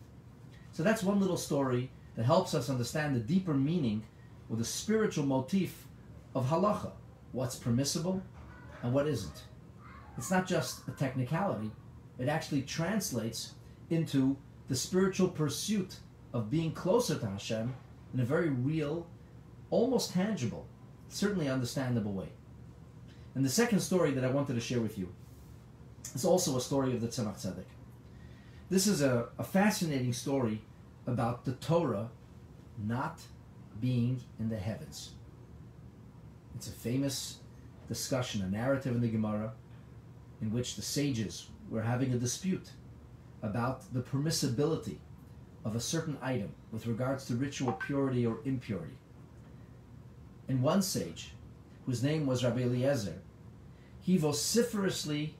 So 0.78 0.84
that's 0.84 1.02
one 1.02 1.18
little 1.18 1.36
story 1.36 1.90
that 2.14 2.24
helps 2.24 2.54
us 2.54 2.70
understand 2.70 3.16
the 3.16 3.18
deeper 3.18 3.52
meaning 3.52 4.04
or 4.48 4.54
the 4.54 4.64
spiritual 4.64 5.26
motif 5.26 5.88
of 6.36 6.46
halacha, 6.46 6.92
what's 7.32 7.56
permissible 7.56 8.22
and 8.84 8.92
what 8.92 9.08
isn't. 9.08 9.42
It's 10.16 10.30
not 10.30 10.46
just 10.46 10.86
a 10.86 10.92
technicality, 10.92 11.72
it 12.20 12.28
actually 12.28 12.62
translates 12.62 13.54
into 13.90 14.36
the 14.68 14.76
spiritual 14.76 15.26
pursuit 15.26 15.96
of 16.32 16.48
being 16.48 16.70
closer 16.70 17.18
to 17.18 17.26
Hashem 17.28 17.74
in 18.14 18.20
a 18.20 18.24
very 18.24 18.50
real, 18.50 19.08
almost 19.70 20.12
tangible, 20.12 20.64
certainly 21.08 21.48
understandable 21.48 22.12
way. 22.12 22.28
And 23.34 23.44
the 23.44 23.50
second 23.50 23.80
story 23.80 24.12
that 24.12 24.24
I 24.24 24.30
wanted 24.30 24.54
to 24.54 24.60
share 24.60 24.80
with 24.80 24.96
you 24.96 25.12
is 26.14 26.24
also 26.24 26.56
a 26.56 26.60
story 26.60 26.94
of 26.94 27.00
the 27.00 27.08
Tzemach 27.08 27.44
Tzedek. 27.44 27.64
This 28.70 28.86
is 28.86 29.02
a, 29.02 29.30
a 29.38 29.44
fascinating 29.44 30.12
story 30.12 30.62
about 31.08 31.44
the 31.44 31.52
Torah 31.52 32.10
not 32.86 33.20
being 33.80 34.20
in 34.38 34.48
the 34.48 34.56
heavens. 34.56 35.12
It's 36.54 36.68
a 36.68 36.72
famous 36.72 37.38
discussion, 37.88 38.42
a 38.42 38.50
narrative 38.50 38.94
in 38.94 39.00
the 39.00 39.08
Gemara, 39.08 39.52
in 40.42 40.52
which 40.52 40.76
the 40.76 40.82
sages 40.82 41.46
were 41.70 41.82
having 41.82 42.12
a 42.12 42.18
dispute 42.18 42.70
about 43.42 43.92
the 43.94 44.00
permissibility 44.00 44.98
of 45.64 45.74
a 45.74 45.80
certain 45.80 46.18
item 46.20 46.52
with 46.72 46.86
regards 46.86 47.24
to 47.26 47.34
ritual 47.34 47.72
purity 47.72 48.26
or 48.26 48.38
impurity. 48.44 48.98
And 50.46 50.62
one 50.62 50.82
sage, 50.82 51.32
whose 51.86 52.02
name 52.02 52.26
was 52.26 52.44
Rabbi 52.44 52.62
Eliezer, 52.62 53.20
he 54.00 54.18
vociferously 54.18 55.34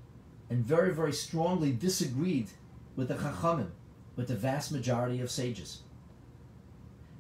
and 0.49 0.65
very, 0.65 0.95
very 0.95 1.13
strongly 1.13 1.73
disagreed 1.73 2.49
with 2.97 3.09
the 3.09 3.15
Chachamim, 3.15 3.71
with 4.19 4.27
the 4.27 4.35
vast 4.35 4.73
majority 4.73 5.21
of 5.21 5.31
sages. 5.31 5.83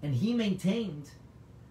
And 0.02 0.17
he 0.17 0.35
maintained 0.35 1.09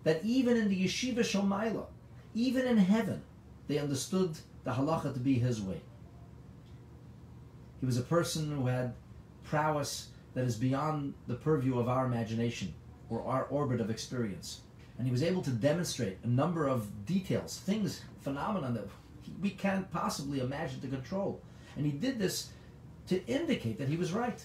that 0.03 0.23
even 0.23 0.55
in 0.55 0.69
the 0.69 0.85
Yeshiva 0.85 1.19
Shomaila, 1.19 1.85
even 2.33 2.65
in 2.65 2.77
heaven, 2.77 3.21
they 3.67 3.77
understood 3.77 4.37
the 4.63 4.71
halacha 4.71 5.13
to 5.13 5.19
be 5.19 5.37
his 5.37 5.61
way. 5.61 5.81
He 7.81 7.85
was 7.85 7.97
a 7.97 8.03
person 8.03 8.49
who 8.49 8.67
had 8.67 8.93
prowess 9.43 10.07
that 10.33 10.45
is 10.45 10.55
beyond 10.55 11.13
the 11.27 11.35
purview 11.35 11.77
of 11.77 11.89
our 11.89 12.05
imagination 12.05 12.73
or 13.09 13.21
our 13.25 13.43
orbit 13.45 13.81
of 13.81 13.89
experience. 13.89 14.61
And 14.97 15.05
he 15.05 15.11
was 15.11 15.23
able 15.23 15.41
to 15.41 15.51
demonstrate 15.51 16.19
a 16.23 16.27
number 16.27 16.67
of 16.67 17.05
details, 17.05 17.59
things, 17.59 18.01
phenomena 18.21 18.71
that 18.71 18.87
we 19.41 19.49
can't 19.49 19.91
possibly 19.91 20.39
imagine 20.39 20.79
to 20.81 20.87
control. 20.87 21.41
And 21.75 21.85
he 21.85 21.91
did 21.91 22.17
this 22.17 22.49
to 23.07 23.25
indicate 23.25 23.77
that 23.77 23.89
he 23.89 23.97
was 23.97 24.13
right. 24.13 24.41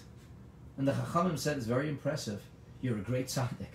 And 0.76 0.88
the 0.88 0.92
Chachamim 0.92 1.38
said, 1.38 1.56
it's 1.56 1.66
very 1.66 1.88
impressive. 1.88 2.42
You're 2.80 2.98
a 2.98 3.02
great 3.02 3.26
tzaddik, 3.26 3.74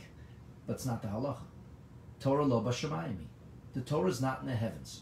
but 0.66 0.74
it's 0.74 0.86
not 0.86 1.02
the 1.02 1.08
halacha. 1.08 1.46
Torah 2.20 2.44
lo 2.44 2.62
b'shamayim. 2.62 3.18
The 3.74 3.82
Torah 3.82 4.10
is 4.10 4.22
not 4.22 4.42
in 4.42 4.48
the 4.48 4.56
heavens. 4.56 5.02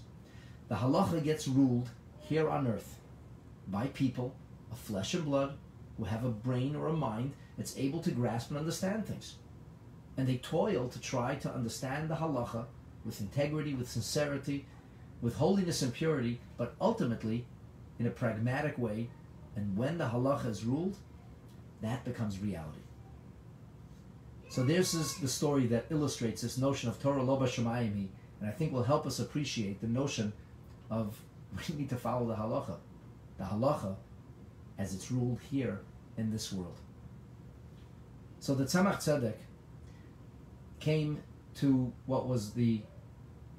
The 0.67 0.75
halacha 0.75 1.23
gets 1.23 1.47
ruled 1.47 1.89
here 2.19 2.49
on 2.49 2.67
earth 2.67 2.99
by 3.67 3.87
people 3.87 4.35
of 4.71 4.77
flesh 4.77 5.13
and 5.13 5.25
blood 5.25 5.57
who 5.97 6.03
have 6.03 6.25
a 6.25 6.29
brain 6.29 6.75
or 6.75 6.87
a 6.87 6.93
mind 6.93 7.33
that's 7.57 7.77
able 7.77 8.01
to 8.01 8.11
grasp 8.11 8.49
and 8.49 8.59
understand 8.59 9.05
things. 9.05 9.35
And 10.17 10.27
they 10.27 10.37
toil 10.37 10.89
to 10.89 10.99
try 10.99 11.35
to 11.35 11.53
understand 11.53 12.09
the 12.09 12.15
halacha 12.15 12.65
with 13.05 13.21
integrity, 13.21 13.73
with 13.73 13.89
sincerity, 13.89 14.65
with 15.21 15.35
holiness 15.35 15.81
and 15.81 15.93
purity, 15.93 16.39
but 16.57 16.75
ultimately 16.81 17.45
in 17.99 18.07
a 18.07 18.11
pragmatic 18.11 18.77
way. 18.77 19.09
And 19.55 19.77
when 19.77 19.97
the 19.97 20.05
halacha 20.05 20.47
is 20.47 20.65
ruled, 20.65 20.97
that 21.85 22.03
becomes 22.03 22.39
reality. 22.39 22.79
So 24.49 24.63
this 24.63 24.93
is 24.93 25.15
the 25.17 25.27
story 25.27 25.67
that 25.67 25.85
illustrates 25.89 26.41
this 26.41 26.57
notion 26.57 26.89
of 26.89 27.01
Torah 27.01 27.23
Lo 27.23 27.37
BaShamayim 27.37 27.65
Hi, 27.65 28.07
and 28.39 28.49
I 28.49 28.51
think 28.51 28.71
will 28.73 28.83
help 28.83 29.05
us 29.05 29.19
appreciate 29.19 29.81
the 29.81 29.87
notion 29.87 30.33
of 30.89 31.19
we 31.69 31.75
need 31.75 31.89
to 31.89 31.95
follow 31.95 32.27
the 32.27 32.35
halacha. 32.35 32.77
The 33.37 33.43
halacha 33.43 33.95
as 34.77 34.93
it's 34.93 35.11
ruled 35.11 35.39
here 35.49 35.81
in 36.17 36.31
this 36.31 36.51
world. 36.51 36.77
So 38.39 38.53
the 38.55 38.65
Tzemach 38.65 38.97
Tzedek 38.97 39.37
came 40.79 41.23
to 41.55 41.91
what 42.05 42.27
was 42.27 42.51
the 42.53 42.81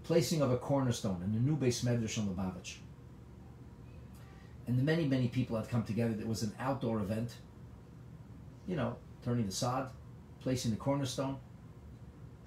placing 0.04 0.42
of 0.42 0.52
a 0.52 0.56
cornerstone 0.56 1.23
in 1.25 1.33
the 1.33 1.40
new 1.40 1.56
beis 1.56 1.85
medrash 1.85 2.18
on 2.18 2.28
Lubavitch. 2.28 2.76
And 4.66 4.78
the 4.78 4.83
many, 4.83 5.06
many 5.06 5.28
people 5.28 5.56
had 5.56 5.68
come 5.68 5.83
together. 5.85 6.14
It 6.18 6.26
was 6.26 6.42
an 6.42 6.52
outdoor 6.59 7.00
event. 7.00 7.35
You 8.66 8.76
know, 8.76 8.96
turning 9.25 9.46
the 9.46 9.52
sod, 9.52 9.90
placing 10.40 10.70
the 10.70 10.76
cornerstone. 10.76 11.37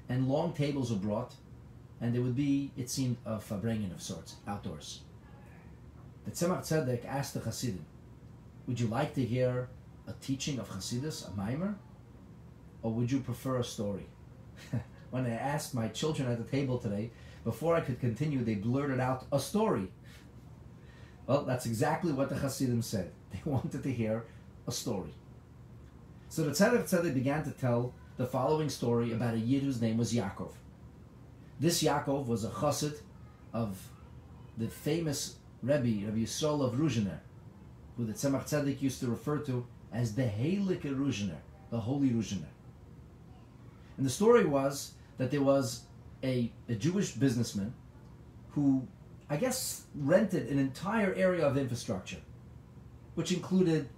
And 0.07 0.27
long 0.27 0.53
tables 0.53 0.91
were 0.91 0.97
brought. 0.97 1.33
And 2.01 2.13
there 2.13 2.21
would 2.21 2.35
be, 2.35 2.71
it 2.77 2.89
seemed, 2.89 3.17
a 3.25 3.37
farbrengen 3.37 3.93
of 3.93 4.01
sorts, 4.01 4.35
outdoors. 4.47 5.01
The 6.25 6.31
Tzemach 6.31 6.61
Tzedek 6.61 7.05
asked 7.05 7.33
the 7.33 7.41
Hasidim, 7.41 7.85
would 8.67 8.79
you 8.79 8.87
like 8.87 9.15
to 9.15 9.25
hear 9.25 9.67
a 10.07 10.13
teaching 10.21 10.59
of 10.59 10.69
Hasidus, 10.69 11.27
a 11.27 11.31
maamar? 11.31 11.75
Or 12.81 12.91
would 12.93 13.11
you 13.11 13.19
prefer 13.19 13.57
a 13.57 13.63
story? 13.63 14.05
when 15.09 15.25
I 15.25 15.31
asked 15.31 15.73
my 15.73 15.87
children 15.87 16.31
at 16.31 16.37
the 16.37 16.43
table 16.43 16.77
today, 16.77 17.11
before 17.43 17.75
I 17.75 17.81
could 17.81 17.99
continue, 17.99 18.43
they 18.43 18.55
blurted 18.55 18.99
out 18.99 19.25
a 19.31 19.39
story. 19.39 19.91
Well, 21.25 21.43
that's 21.43 21.65
exactly 21.65 22.11
what 22.11 22.29
the 22.29 22.35
Hasidim 22.35 22.81
said. 22.81 23.11
They 23.31 23.41
wanted 23.45 23.83
to 23.83 23.91
hear 23.91 24.25
a 24.67 24.71
story. 24.71 25.13
So 26.29 26.43
the 26.43 26.51
Tzemach 26.51 26.83
Tzedek 26.87 27.15
began 27.15 27.43
to 27.43 27.51
tell 27.51 27.95
the 28.17 28.25
following 28.25 28.69
story 28.69 29.13
about 29.13 29.33
a 29.33 29.39
Yid 29.39 29.63
whose 29.63 29.81
name 29.81 29.97
was 29.97 30.13
Yaakov. 30.13 30.51
This 31.59 31.81
Yaakov 31.81 32.27
was 32.27 32.43
a 32.43 32.49
chassid 32.49 32.99
of 33.51 33.81
the 34.55 34.67
famous 34.67 35.37
Rebbe, 35.63 36.05
Rabbi 36.05 36.19
Yisrael 36.19 36.63
of 36.63 36.73
Ruzhiner, 36.75 37.17
who 37.97 38.05
the 38.05 38.13
Tzemach 38.13 38.47
Tzedek 38.47 38.79
used 38.79 38.99
to 38.99 39.07
refer 39.07 39.39
to 39.39 39.65
as 39.91 40.13
the 40.13 40.21
Heilige 40.21 40.83
Ruzhiner, 40.83 41.39
the 41.71 41.79
Holy 41.79 42.09
Ruzhiner. 42.09 42.53
And 43.97 44.05
the 44.05 44.11
story 44.11 44.45
was 44.45 44.93
that 45.17 45.31
there 45.31 45.41
was 45.41 45.81
a, 46.23 46.51
a 46.69 46.75
Jewish 46.75 47.13
businessman 47.13 47.73
who, 48.51 48.87
I 49.31 49.37
guess, 49.37 49.85
rented 49.95 50.47
an 50.49 50.59
entire 50.59 51.11
area 51.15 51.45
of 51.45 51.57
infrastructure, 51.57 52.21
which 53.15 53.31
included 53.31 53.89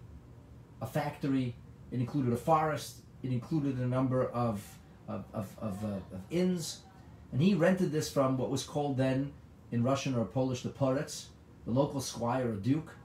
a 0.81 0.87
factory, 0.87 1.55
it 1.91 1.99
included 1.99 2.33
a 2.33 2.37
forest, 2.37 2.97
it 3.23 3.31
included 3.31 3.77
a 3.77 3.87
number 3.87 4.27
of, 4.29 4.63
of, 5.07 5.25
of, 5.33 5.55
of, 5.59 5.83
uh, 5.83 5.87
of 5.87 6.21
inns, 6.29 6.81
and 7.31 7.41
he 7.41 7.53
rented 7.53 7.91
this 7.91 8.11
from 8.11 8.37
what 8.37 8.49
was 8.49 8.63
called 8.63 8.97
then 8.97 9.31
in 9.71 9.83
Russian 9.83 10.15
or 10.15 10.25
Polish 10.25 10.63
the 10.63 10.69
poretz, 10.69 11.25
the 11.65 11.71
local 11.71 12.01
squire 12.01 12.49
or 12.49 12.55
duke, 12.55 12.95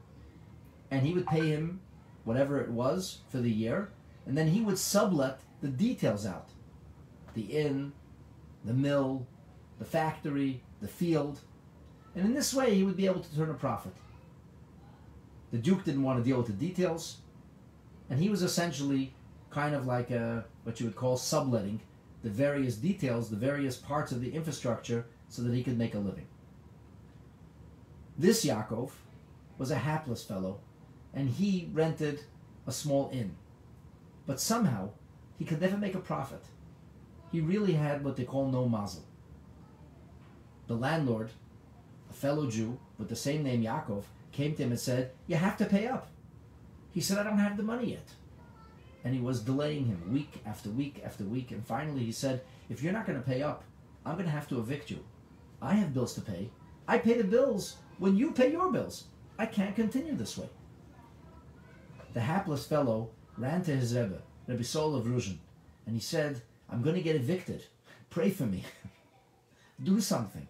and 0.91 1.07
he 1.07 1.13
would 1.13 1.27
pay 1.27 1.49
him 1.49 1.81
whatever 2.25 2.61
it 2.61 2.71
was 2.71 3.19
for 3.29 3.39
the 3.39 3.51
year, 3.51 3.91
and 4.27 4.37
then 4.37 4.49
he 4.49 4.61
would 4.61 4.79
sublet 4.79 5.41
the 5.61 5.69
details 5.69 6.27
out. 6.27 6.49
The 7.35 7.43
inn, 7.43 7.93
the 8.65 8.75
mill, 8.75 9.27
the 9.79 9.85
factory, 9.85 10.63
the 10.81 10.89
field, 10.89 11.41
and 12.15 12.25
in 12.25 12.35
this 12.35 12.55
way 12.55 12.75
he 12.75 12.83
would 12.83 12.97
be 12.97 13.07
able 13.07 13.21
to 13.21 13.37
turn 13.37 13.51
a 13.51 13.55
profit. 13.55 13.95
The 15.53 15.59
Duke 15.59 15.85
didn't 15.85 16.03
want 16.03 16.19
to 16.19 16.25
deal 16.25 16.39
with 16.39 16.47
the 16.47 16.53
details, 16.53 17.19
and 18.09 18.21
he 18.21 18.29
was 18.29 18.43
essentially 18.43 19.13
kind 19.51 19.75
of 19.75 19.87
like 19.87 20.11
a, 20.11 20.45
what 20.65 20.81
you 20.81 20.87
would 20.87 20.97
call 20.97 21.17
subletting 21.17 21.81
the 22.23 22.31
various 22.31 22.77
details, 22.77 23.31
the 23.31 23.37
various 23.37 23.77
parts 23.77 24.13
of 24.13 24.21
the 24.21 24.33
infrastructure, 24.33 25.07
so 25.29 25.43
that 25.43 25.55
he 25.55 25.63
could 25.63 25.79
make 25.79 25.95
a 25.95 25.99
living. 25.99 26.27
This 28.19 28.45
Yaakov 28.45 28.91
was 29.59 29.71
a 29.71 29.77
hapless 29.77 30.25
fellow, 30.25 30.61
and 31.15 31.29
he 31.29 31.69
rented 31.73 32.21
a 32.67 32.73
small 32.73 33.11
inn. 33.13 33.37
But 34.27 34.41
somehow, 34.41 34.91
he 35.39 35.45
could 35.45 35.61
never 35.61 35.77
make 35.77 35.95
a 35.95 36.01
profit. 36.01 36.43
He 37.31 37.41
really 37.41 37.75
had 37.75 38.05
what 38.05 38.17
they 38.17 38.25
call 38.25 38.51
no 38.51 38.69
mazel. 38.69 39.05
The 40.67 40.77
landlord, 40.77 41.31
a 42.11 42.13
fellow 42.13 42.51
Jew 42.51 42.79
with 42.99 43.09
the 43.09 43.17
same 43.17 43.43
name 43.43 43.63
Yaakov, 43.63 44.05
came 44.33 44.55
to 44.55 44.63
him 44.63 44.71
and 44.71 44.81
said, 44.81 45.13
You 45.27 45.37
have 45.37 45.57
to 45.59 45.65
pay 45.65 45.87
up. 45.87 46.09
He 46.97 47.03
said, 47.03 47.19
I 47.19 47.25
don't 47.25 47.37
have 47.37 47.59
the 47.59 47.63
money 47.63 47.91
yet. 47.91 48.09
And 49.05 49.15
he 49.15 49.21
was 49.21 49.43
delaying 49.43 49.85
him 49.85 50.11
week 50.11 50.41
after 50.47 50.71
week 50.71 51.03
after 51.05 51.25
week. 51.25 51.51
And 51.51 51.63
finally 51.63 52.03
he 52.03 52.11
said, 52.11 52.41
If 52.71 52.83
you're 52.83 52.95
not 52.95 53.05
going 53.05 53.19
to 53.19 53.29
pay 53.29 53.43
up, 53.43 53.65
I'm 54.07 54.15
going 54.15 54.25
to 54.25 54.31
have 54.31 54.49
to 54.49 54.59
evict 54.61 54.91
you. 54.91 55.05
I 55.61 55.75
have 55.75 55.93
bills 55.93 56.15
to 56.15 56.23
pay. 56.23 56.49
I 56.89 56.97
pay 56.97 57.13
the 57.13 57.25
bills 57.25 57.77
when 57.99 58.17
you 58.17 58.33
pay 58.33 58.51
your 58.51 58.73
bills. 58.73 59.05
I 59.39 59.45
can't 59.45 59.77
continue 59.77 60.15
this 60.15 60.39
way. 60.39 60.49
The 62.15 62.21
hapless 62.21 62.67
fellow 62.67 63.11
ran 63.37 63.63
to 63.65 63.77
his 63.77 63.95
Rebbe, 63.95 64.23
Rebbe 64.47 64.65
Saul 64.65 64.97
of 64.97 65.05
Ruzhin, 65.05 65.37
and 65.85 65.95
he 65.95 66.01
said, 66.01 66.41
I'm 66.71 66.81
going 66.81 66.97
to 66.97 67.03
get 67.03 67.17
evicted. 67.17 67.63
Pray 68.09 68.31
for 68.31 68.45
me. 68.45 68.65
Do 69.85 70.01
something. 70.01 70.49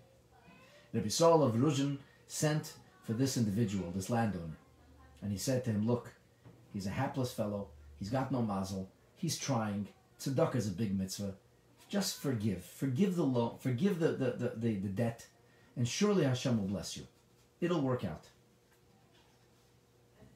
Rebbe 0.93 1.11
Saul 1.11 1.43
of 1.43 1.55
Ruzhin 1.55 1.99
sent 2.29 2.75
for 3.03 3.15
this 3.15 3.37
individual, 3.37 3.91
this 3.91 4.11
landowner, 4.11 4.57
and 5.23 5.33
he 5.33 5.39
said 5.39 5.65
to 5.65 5.71
him, 5.71 5.89
Look, 5.89 6.13
he's 6.77 6.87
a 6.87 6.91
hapless 6.91 7.33
fellow. 7.33 7.69
He's 7.99 8.11
got 8.11 8.31
no 8.31 8.43
mazel. 8.43 8.91
He's 9.17 9.39
trying. 9.39 9.89
Tzedakah 10.21 10.57
is 10.57 10.69
a 10.69 10.73
big 10.73 10.97
mitzvah. 10.97 11.35
Just 11.89 12.21
forgive. 12.21 12.65
Forgive 12.65 13.17
the 13.17 13.23
loan. 13.23 13.57
Forgive 13.59 13.99
the, 13.99 14.09
the, 14.09 14.31
the, 14.33 14.53
the, 14.57 14.75
the 14.75 14.89
debt. 14.89 15.27
And 15.75 15.89
surely 15.89 16.25
Hashem 16.25 16.59
will 16.59 16.69
bless 16.69 16.97
you. 16.97 17.07
It'll 17.61 17.81
work 17.81 18.05
out. 18.05 18.27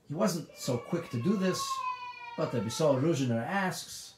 He 0.08 0.14
wasn't 0.14 0.48
so 0.56 0.78
quick 0.78 1.10
to 1.10 1.22
do 1.22 1.36
this, 1.36 1.62
but 2.36 2.50
the 2.50 2.60
Bisol 2.60 3.00
Ruzhiner 3.00 3.46
asks, 3.46 4.14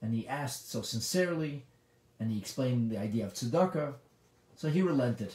and 0.00 0.14
he 0.14 0.28
asked 0.28 0.70
so 0.70 0.80
sincerely, 0.80 1.64
and 2.20 2.30
he 2.30 2.38
explained 2.38 2.90
the 2.90 2.98
idea 2.98 3.26
of 3.26 3.34
tzedakah, 3.34 3.94
so 4.56 4.68
he 4.68 4.80
relented. 4.80 5.34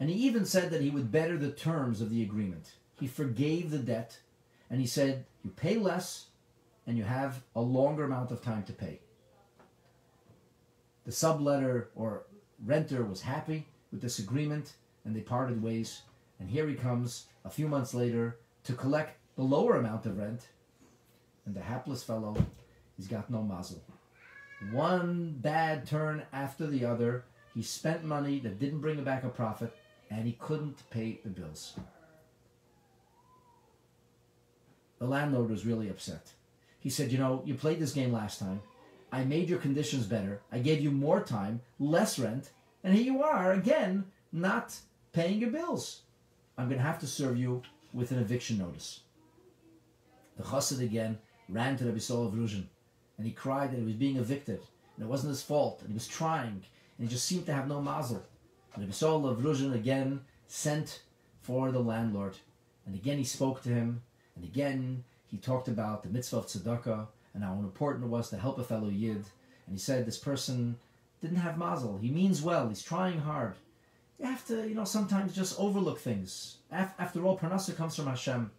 And 0.00 0.08
he 0.08 0.16
even 0.26 0.44
said 0.44 0.70
that 0.70 0.80
he 0.80 0.90
would 0.90 1.10
better 1.10 1.36
the 1.36 1.50
terms 1.50 2.00
of 2.00 2.10
the 2.10 2.22
agreement. 2.22 2.72
He 2.98 3.06
forgave 3.06 3.70
the 3.70 3.78
debt, 3.78 4.18
and 4.70 4.80
he 4.80 4.86
said, 4.86 5.24
You 5.44 5.50
pay 5.50 5.76
less, 5.76 6.26
and 6.86 6.96
you 6.96 7.04
have 7.04 7.42
a 7.54 7.60
longer 7.60 8.04
amount 8.04 8.30
of 8.30 8.42
time 8.42 8.64
to 8.64 8.72
pay. 8.72 9.00
The 11.04 11.12
subletter 11.12 11.86
or 11.94 12.24
renter 12.64 13.04
was 13.04 13.22
happy 13.22 13.66
with 13.90 14.00
this 14.00 14.18
agreement, 14.18 14.74
and 15.04 15.14
they 15.14 15.20
parted 15.20 15.62
ways. 15.62 16.02
And 16.40 16.50
here 16.50 16.68
he 16.68 16.74
comes 16.74 17.26
a 17.44 17.50
few 17.50 17.68
months 17.68 17.94
later 17.94 18.38
to 18.64 18.74
collect 18.74 19.18
the 19.36 19.42
lower 19.42 19.76
amount 19.76 20.06
of 20.06 20.18
rent, 20.18 20.48
and 21.46 21.54
the 21.54 21.62
hapless 21.62 22.02
fellow, 22.02 22.36
he's 22.96 23.06
got 23.06 23.30
no 23.30 23.42
mazel. 23.42 23.82
One 24.72 25.36
bad 25.38 25.86
turn 25.86 26.24
after 26.32 26.66
the 26.66 26.84
other, 26.84 27.24
he 27.54 27.62
spent 27.62 28.04
money 28.04 28.40
that 28.40 28.58
didn't 28.58 28.80
bring 28.80 28.98
him 28.98 29.04
back 29.04 29.24
a 29.24 29.28
profit, 29.28 29.74
and 30.10 30.26
he 30.26 30.32
couldn't 30.32 30.90
pay 30.90 31.20
the 31.22 31.30
bills. 31.30 31.78
The 34.98 35.06
landlord 35.06 35.50
was 35.50 35.66
really 35.66 35.88
upset. 35.88 36.32
He 36.80 36.90
said, 36.90 37.12
You 37.12 37.18
know, 37.18 37.42
you 37.44 37.54
played 37.54 37.78
this 37.78 37.92
game 37.92 38.12
last 38.12 38.38
time. 38.38 38.60
I 39.10 39.24
made 39.24 39.48
your 39.48 39.58
conditions 39.58 40.06
better. 40.06 40.40
I 40.52 40.58
gave 40.58 40.80
you 40.80 40.90
more 40.90 41.20
time, 41.22 41.60
less 41.78 42.18
rent, 42.18 42.50
and 42.84 42.94
here 42.94 43.04
you 43.04 43.22
are 43.22 43.52
again, 43.52 44.04
not 44.32 44.76
paying 45.12 45.40
your 45.40 45.50
bills. 45.50 46.02
I'm 46.56 46.68
going 46.68 46.78
to 46.78 46.86
have 46.86 46.98
to 47.00 47.06
serve 47.06 47.38
you 47.38 47.62
with 47.92 48.10
an 48.12 48.18
eviction 48.18 48.58
notice. 48.58 49.00
The 50.36 50.42
chassid 50.42 50.82
again 50.82 51.18
ran 51.48 51.76
to 51.78 51.86
Rabbi 51.86 51.98
Saul 51.98 52.26
of 52.26 52.34
Ruzhin, 52.34 52.66
and 53.16 53.26
he 53.26 53.32
cried 53.32 53.72
that 53.72 53.78
he 53.78 53.84
was 53.84 53.94
being 53.94 54.16
evicted, 54.16 54.60
and 54.96 55.04
it 55.04 55.08
wasn't 55.08 55.30
his 55.30 55.42
fault, 55.42 55.80
and 55.80 55.88
he 55.88 55.94
was 55.94 56.06
trying, 56.06 56.62
and 56.98 57.06
he 57.06 57.08
just 57.08 57.24
seemed 57.24 57.46
to 57.46 57.54
have 57.54 57.68
no 57.68 57.80
mazel. 57.80 58.24
And 58.74 58.82
Rabbi 58.82 58.92
Saul 58.92 59.26
of 59.26 59.38
Ruzhin 59.38 59.74
again 59.74 60.20
sent 60.46 61.02
for 61.40 61.72
the 61.72 61.80
landlord, 61.80 62.36
and 62.86 62.94
again 62.94 63.18
he 63.18 63.24
spoke 63.24 63.62
to 63.62 63.70
him, 63.70 64.02
and 64.38 64.48
again 64.48 65.04
he 65.26 65.36
talked 65.36 65.68
about 65.68 66.02
the 66.02 66.08
mitzvah 66.08 66.38
of 66.38 66.46
tzedakah, 66.46 67.06
and 67.34 67.44
how 67.44 67.54
important 67.54 68.04
it 68.04 68.08
was 68.08 68.30
to 68.30 68.38
help 68.38 68.58
a 68.58 68.64
fellow 68.64 68.88
yid, 68.88 69.24
and 69.66 69.72
he 69.72 69.78
said 69.78 70.06
this 70.06 70.18
person 70.18 70.76
didn't 71.20 71.36
have 71.38 71.58
mazel. 71.58 71.98
He 71.98 72.10
means 72.10 72.40
well. 72.40 72.68
He's 72.68 72.82
trying 72.82 73.18
hard. 73.18 73.54
You 74.18 74.26
have 74.26 74.46
to, 74.46 74.66
you 74.66 74.74
know, 74.74 74.84
sometimes 74.84 75.34
just 75.34 75.58
overlook 75.60 75.98
things. 75.98 76.56
After 76.72 77.24
all, 77.24 77.38
Parnasa 77.38 77.76
comes 77.76 77.94
from 77.94 78.06
Hashem. 78.06 78.50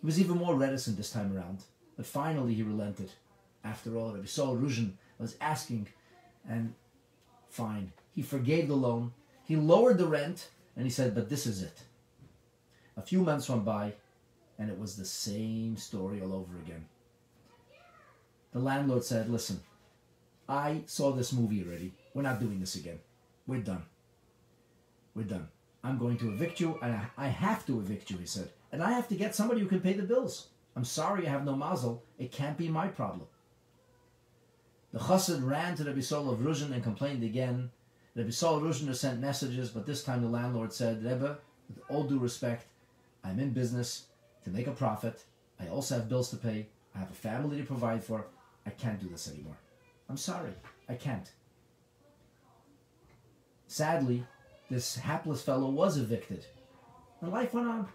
He 0.00 0.06
was 0.06 0.18
even 0.18 0.38
more 0.38 0.56
reticent 0.56 0.96
this 0.96 1.10
time 1.10 1.36
around, 1.36 1.62
but 1.96 2.06
finally 2.06 2.54
he 2.54 2.62
relented. 2.62 3.10
After 3.64 3.96
all, 3.96 4.12
Rabbi 4.12 4.26
Saul 4.26 4.56
Ruzhin 4.56 4.92
was 5.18 5.36
asking, 5.40 5.86
and 6.48 6.74
fine, 7.48 7.92
he 8.14 8.22
forgave 8.22 8.66
the 8.66 8.74
loan, 8.74 9.12
he 9.44 9.54
lowered 9.56 9.98
the 9.98 10.06
rent, 10.06 10.48
and 10.74 10.84
he 10.84 10.90
said, 10.90 11.14
but 11.14 11.28
this 11.28 11.46
is 11.46 11.62
it. 11.62 11.84
A 12.96 13.02
few 13.02 13.20
months 13.20 13.48
went 13.48 13.64
by, 13.64 13.94
and 14.58 14.70
it 14.70 14.78
was 14.78 14.96
the 14.96 15.04
same 15.04 15.76
story 15.76 16.20
all 16.20 16.32
over 16.32 16.58
again. 16.58 16.84
The 18.52 18.58
landlord 18.58 19.04
said, 19.04 19.28
listen, 19.28 19.60
I 20.48 20.82
saw 20.86 21.12
this 21.12 21.32
movie 21.32 21.64
already. 21.64 21.92
We're 22.14 22.22
not 22.22 22.40
doing 22.40 22.60
this 22.60 22.74
again. 22.74 22.98
We're 23.46 23.60
done. 23.60 23.84
We're 25.14 25.24
done. 25.24 25.48
I'm 25.82 25.98
going 25.98 26.18
to 26.18 26.28
evict 26.28 26.60
you, 26.60 26.78
and 26.82 27.00
I, 27.16 27.28
have 27.28 27.66
to 27.66 27.80
evict 27.80 28.10
you, 28.10 28.18
he 28.18 28.26
said 28.26 28.50
and 28.72 28.82
I 28.82 28.92
have 28.92 29.06
to 29.08 29.14
get 29.14 29.34
somebody 29.34 29.60
who 29.60 29.68
can 29.68 29.80
pay 29.80 29.92
the 29.92 30.02
bills. 30.02 30.48
I'm 30.74 30.84
sorry 30.84 31.26
I 31.26 31.30
have 31.30 31.44
no 31.44 31.54
mazel. 31.54 32.02
It 32.18 32.32
can't 32.32 32.56
be 32.56 32.68
my 32.68 32.88
problem. 32.88 33.28
The 34.92 34.98
chassid 34.98 35.46
ran 35.46 35.76
to 35.76 35.84
Rabbi 35.84 36.00
Saul 36.00 36.30
of 36.30 36.40
Ruzhin 36.40 36.72
and 36.72 36.82
complained 36.82 37.22
again. 37.22 37.70
Rabbi 38.16 38.30
Saul 38.30 38.60
Ruzhin 38.60 38.94
sent 38.94 39.20
messages, 39.20 39.70
but 39.70 39.86
this 39.86 40.02
time 40.02 40.22
the 40.22 40.28
landlord 40.28 40.72
said, 40.72 41.04
Rebbe, 41.04 41.38
with 41.68 41.78
all 41.88 42.04
due 42.04 42.18
respect, 42.18 42.66
I'm 43.22 43.38
in 43.38 43.52
business 43.52 44.06
to 44.44 44.50
make 44.50 44.66
a 44.66 44.72
profit. 44.72 45.24
I 45.60 45.68
also 45.68 45.94
have 45.96 46.08
bills 46.08 46.30
to 46.30 46.36
pay. 46.36 46.66
I 46.94 46.98
have 46.98 47.10
a 47.10 47.14
family 47.14 47.58
to 47.58 47.64
provide 47.64 48.02
for. 48.02 48.26
I 48.66 48.70
can't 48.70 49.00
do 49.00 49.08
this 49.08 49.28
anymore. 49.28 49.56
I'm 50.08 50.16
sorry. 50.16 50.52
I 50.88 50.94
can't. 50.94 51.30
Sadly, 53.66 54.24
this 54.70 54.96
hapless 54.96 55.42
fellow 55.42 55.70
was 55.70 55.96
evicted, 55.96 56.46
and 57.20 57.32
life 57.32 57.54
went 57.54 57.68
on. 57.68 57.88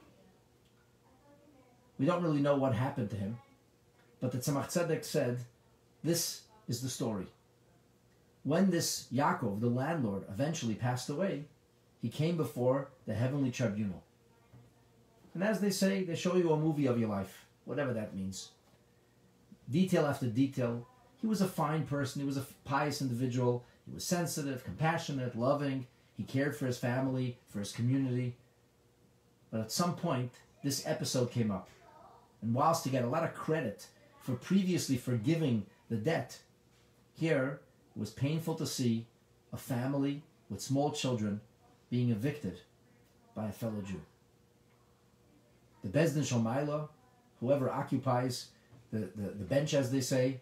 We 1.99 2.05
don't 2.05 2.23
really 2.23 2.41
know 2.41 2.55
what 2.55 2.73
happened 2.73 3.09
to 3.11 3.15
him, 3.15 3.37
but 4.19 4.31
the 4.31 4.37
Tzemach 4.37 4.67
Tzedek 4.67 5.03
said, 5.03 5.39
this 6.03 6.41
is 6.67 6.81
the 6.81 6.89
story. 6.89 7.27
When 8.43 8.69
this 8.69 9.07
Yaakov, 9.13 9.59
the 9.59 9.67
landlord, 9.67 10.23
eventually 10.29 10.75
passed 10.75 11.09
away, 11.09 11.45
he 12.01 12.09
came 12.09 12.37
before 12.37 12.89
the 13.05 13.13
heavenly 13.13 13.51
tribunal. 13.51 14.03
And 15.37 15.43
as 15.43 15.59
they 15.59 15.69
say, 15.69 16.03
they 16.03 16.15
show 16.15 16.35
you 16.35 16.51
a 16.51 16.57
movie 16.57 16.87
of 16.87 16.99
your 16.99 17.09
life, 17.09 17.45
whatever 17.65 17.93
that 17.93 18.15
means. 18.15 18.49
Detail 19.69 20.07
after 20.07 20.25
detail. 20.25 20.87
He 21.21 21.27
was 21.27 21.41
a 21.41 21.47
fine 21.47 21.85
person, 21.85 22.21
he 22.21 22.25
was 22.25 22.37
a 22.37 22.47
pious 22.65 23.03
individual, 23.03 23.63
he 23.85 23.93
was 23.93 24.03
sensitive, 24.03 24.63
compassionate, 24.63 25.37
loving, 25.37 25.85
he 26.15 26.23
cared 26.23 26.55
for 26.55 26.65
his 26.65 26.79
family, 26.79 27.37
for 27.49 27.59
his 27.59 27.71
community. 27.71 28.35
But 29.51 29.61
at 29.61 29.71
some 29.71 29.95
point, 29.95 30.31
this 30.63 30.87
episode 30.87 31.29
came 31.29 31.51
up. 31.51 31.69
And 32.41 32.55
whilst 32.55 32.83
he 32.83 32.89
got 32.89 33.03
a 33.03 33.07
lot 33.07 33.23
of 33.23 33.35
credit 33.35 33.85
for 34.19 34.33
previously 34.33 34.97
forgiving 34.97 35.67
the 35.87 35.97
debt, 35.97 36.39
here 37.13 37.59
It 37.95 37.99
was 37.99 38.09
painful 38.09 38.55
to 38.55 38.65
see 38.65 39.05
a 39.53 39.57
family 39.57 40.23
with 40.49 40.61
small 40.61 40.93
children 40.93 41.41
being 41.91 42.09
evicted 42.09 42.61
by 43.35 43.49
a 43.49 43.51
fellow 43.51 43.83
Jew. 43.85 44.01
The 45.87 45.99
Bezdin 45.99 46.23
Shomaila, 46.23 46.89
whoever 47.39 47.69
occupies 47.69 48.47
the, 48.91 49.09
the, 49.15 49.29
the 49.29 49.45
bench, 49.45 49.73
as 49.73 49.91
they 49.91 50.01
say, 50.01 50.41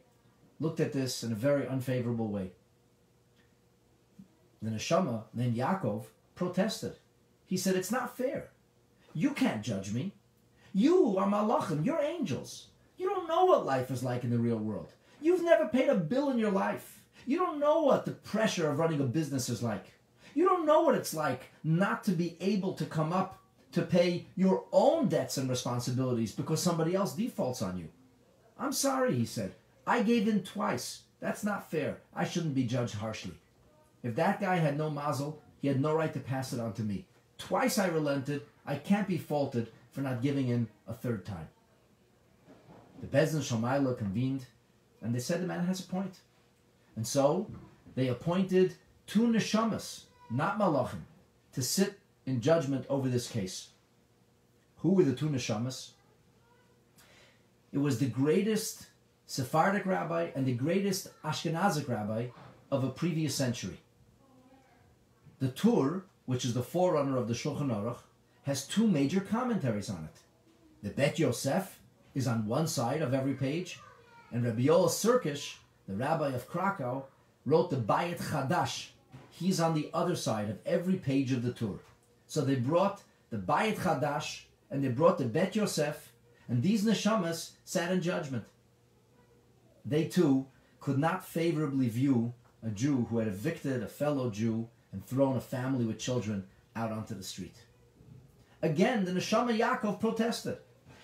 looked 0.60 0.80
at 0.80 0.94
this 0.94 1.24
in 1.24 1.32
a 1.32 1.36
very 1.36 1.68
unfavorable 1.68 2.30
way. 2.30 2.52
The 4.62 4.72
neshama 4.72 5.24
named 5.34 5.56
Yaakov 5.56 6.06
protested. 6.34 6.96
He 7.46 7.58
said, 7.58 7.76
It's 7.76 7.92
not 7.92 8.18
fair. 8.18 8.50
You 9.14 9.32
can't 9.32 9.62
judge 9.62 9.94
me. 9.94 10.14
You 10.74 11.18
are 11.18 11.28
malachim, 11.28 11.86
you're 11.86 12.02
angels. 12.02 12.68
You 12.98 13.10
don't 13.10 13.28
know 13.28 13.46
what 13.46 13.66
life 13.66 13.92
is 13.92 14.04
like 14.04 14.24
in 14.24 14.32
the 14.32 14.40
real 14.40 14.58
world. 14.58 14.94
You've 15.22 15.44
never 15.44 15.68
paid 15.68 15.90
a 15.90 15.96
bill 15.96 16.30
in 16.30 16.40
your 16.40 16.52
life. 16.52 17.04
You 17.28 17.38
don't 17.38 17.60
know 17.60 17.84
what 17.84 18.06
the 18.06 18.12
pressure 18.12 18.70
of 18.70 18.80
running 18.80 19.02
a 19.02 19.06
business 19.06 19.50
is 19.50 19.62
like. 19.62 19.86
You 20.34 20.46
don't 20.46 20.66
know 20.66 20.82
what 20.82 20.96
it's 20.96 21.14
like 21.14 21.44
not 21.64 22.04
to 22.06 22.12
be 22.12 22.36
able 22.42 22.74
to 22.74 22.86
come 22.86 23.14
up 23.14 23.42
to 23.76 23.82
pay 23.82 24.26
your 24.38 24.64
own 24.72 25.10
debts 25.10 25.38
and 25.38 25.50
responsibilities 25.50 26.32
because 26.32 26.64
somebody 26.64 26.96
else 26.96 27.14
defaults 27.14 27.62
on 27.62 27.78
you. 27.78 27.90
I'm 28.58 28.72
sorry, 28.72 29.14
he 29.14 29.26
said. 29.26 29.54
I 29.86 30.02
gave 30.02 30.30
in 30.30 30.44
twice. 30.44 31.02
That's 31.20 31.44
not 31.44 31.70
fair. 31.70 31.98
I 32.16 32.24
shouldn't 32.24 32.56
be 32.56 32.64
judged 32.64 32.96
harshly. 32.96 33.34
If 34.02 34.16
that 34.16 34.40
guy 34.40 34.56
had 34.56 34.78
no 34.78 34.90
mazel, 34.90 35.42
he 35.62 35.68
had 35.68 35.82
no 35.82 35.94
right 35.94 36.14
to 36.14 36.22
pass 36.22 36.54
it 36.54 36.60
on 36.62 36.72
to 36.74 36.84
me. 36.84 37.06
Twice 37.38 37.78
I 37.78 37.88
relented. 37.88 38.44
I 38.66 38.76
can't 38.76 39.10
be 39.10 39.18
faulted 39.18 39.70
for 39.92 40.00
not 40.00 40.22
giving 40.22 40.48
in 40.48 40.70
a 40.88 40.94
third 40.94 41.26
time. 41.26 41.50
The 43.02 43.08
Bezdin 43.08 43.42
Shomaila 43.42 43.98
convened, 43.98 44.46
and 45.02 45.14
they 45.14 45.20
said 45.20 45.42
the 45.42 45.48
man 45.48 45.66
has 45.66 45.82
a 45.82 45.88
point. 45.88 46.22
And 46.96 47.06
so 47.06 47.52
they 47.96 48.08
appointed 48.08 48.76
two 49.06 49.28
neshamas, 49.28 50.04
not 50.32 50.58
malachim, 50.58 51.02
to 51.52 51.62
sit 51.62 52.00
in 52.26 52.42
judgment 52.42 52.86
over 52.90 53.10
this 53.10 53.30
case. 53.30 53.70
Who 54.78 54.94
were 54.94 55.04
the 55.04 55.16
two 55.16 55.30
neshamas? 55.30 55.92
It 57.72 57.80
was 57.80 58.00
the 58.00 58.08
greatest 58.08 58.88
Sephardic 59.26 59.86
rabbi 59.86 60.30
and 60.36 60.46
the 60.46 60.54
greatest 60.54 61.10
Ashkenazic 61.24 61.90
rabbi 61.90 62.28
of 62.72 62.84
a 62.84 62.90
previous 62.90 63.34
century. 63.34 63.80
The 65.40 65.50
Tur, 65.50 66.04
which 66.26 66.46
is 66.46 66.54
the 66.54 66.64
forerunner 66.64 67.18
of 67.18 67.28
the 67.28 67.34
Shulchan 67.34 67.70
Aruch, 67.70 67.98
has 68.44 68.68
two 68.68 68.88
major 68.88 69.20
commentaries 69.20 69.90
on 69.90 70.06
it. 70.06 70.20
The 70.84 70.92
Bet 70.92 71.18
Yosef 71.18 71.80
is 72.14 72.28
on 72.28 72.48
one 72.48 72.68
side 72.68 73.02
of 73.02 73.14
every 73.14 73.34
page, 73.34 73.80
and 74.32 74.46
Rabbi 74.46 74.62
Yoel 74.62 74.88
Sirkish, 74.88 75.56
the 75.88 75.96
rabbi 75.96 76.30
of 76.30 76.48
Krakow, 76.48 77.06
wrote 77.46 77.70
the 77.70 77.78
Bayit 77.78 78.20
Chadash. 78.20 78.90
He's 79.32 79.60
on 79.60 79.74
the 79.74 79.90
other 79.94 80.16
side 80.16 80.50
of 80.50 80.60
every 80.66 80.96
page 80.96 81.32
of 81.32 81.44
the 81.44 81.52
Tur. 81.52 81.80
So 82.28 82.42
they 82.42 82.56
brought 82.56 83.04
the 83.30 83.38
Bayit 83.38 83.78
Chadash 83.78 84.44
and 84.72 84.84
they 84.84 84.90
brought 84.90 85.18
the 85.18 85.26
Bet 85.26 85.56
Yosef, 85.56 86.12
and 86.48 86.62
these 86.62 86.84
neshamas 86.84 87.52
sat 87.64 87.92
in 87.92 88.02
judgment. 88.02 88.46
They 89.86 90.06
too 90.06 90.48
could 90.80 90.98
not 90.98 91.26
favorably 91.26 91.90
view 91.90 92.34
a 92.64 92.70
Jew 92.70 93.08
who 93.10 93.20
had 93.20 93.28
evicted 93.28 93.84
a 93.84 93.88
fellow 93.88 94.30
Jew 94.30 94.68
and 94.92 95.06
thrown 95.06 95.38
a 95.38 95.42
family 95.42 95.86
with 95.86 96.00
children 96.00 96.46
out 96.76 96.92
onto 96.92 97.14
the 97.14 97.24
street. 97.24 97.56
Again, 98.62 99.06
the 99.06 99.12
Neshama 99.12 99.58
Yaakov 99.58 100.00
protested. 100.00 100.58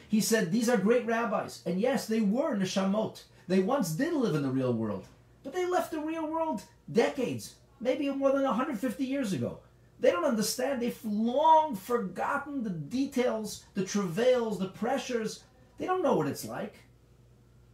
He 0.08 0.22
said, 0.22 0.52
These 0.52 0.70
are 0.70 0.78
great 0.78 1.06
rabbis. 1.06 1.62
And 1.66 1.80
yes, 1.80 2.08
they 2.08 2.22
were 2.22 2.56
Neshamot. 2.56 3.24
They 3.48 3.60
once 3.60 3.92
did 3.92 4.14
live 4.14 4.36
in 4.36 4.44
the 4.44 4.50
real 4.50 4.74
world. 4.74 5.06
But 5.44 5.54
they 5.54 5.66
left 5.66 5.92
the 5.92 6.00
real 6.00 6.28
world 6.28 6.64
decades, 6.92 7.56
maybe 7.80 8.10
more 8.10 8.32
than 8.32 8.44
150 8.44 9.06
years 9.06 9.34
ago. 9.34 9.60
They 10.02 10.10
don't 10.12 10.26
understand. 10.26 10.82
They've 10.82 11.06
long 11.06 11.76
forgotten 11.76 12.64
the 12.64 12.72
details, 12.72 13.64
the 13.76 13.86
travails, 13.86 14.58
the 14.58 14.68
pressures. 14.68 15.44
They 15.78 15.86
don't 15.86 16.04
know 16.04 16.18
what 16.18 16.28
it's 16.28 16.44
like. 16.44 16.76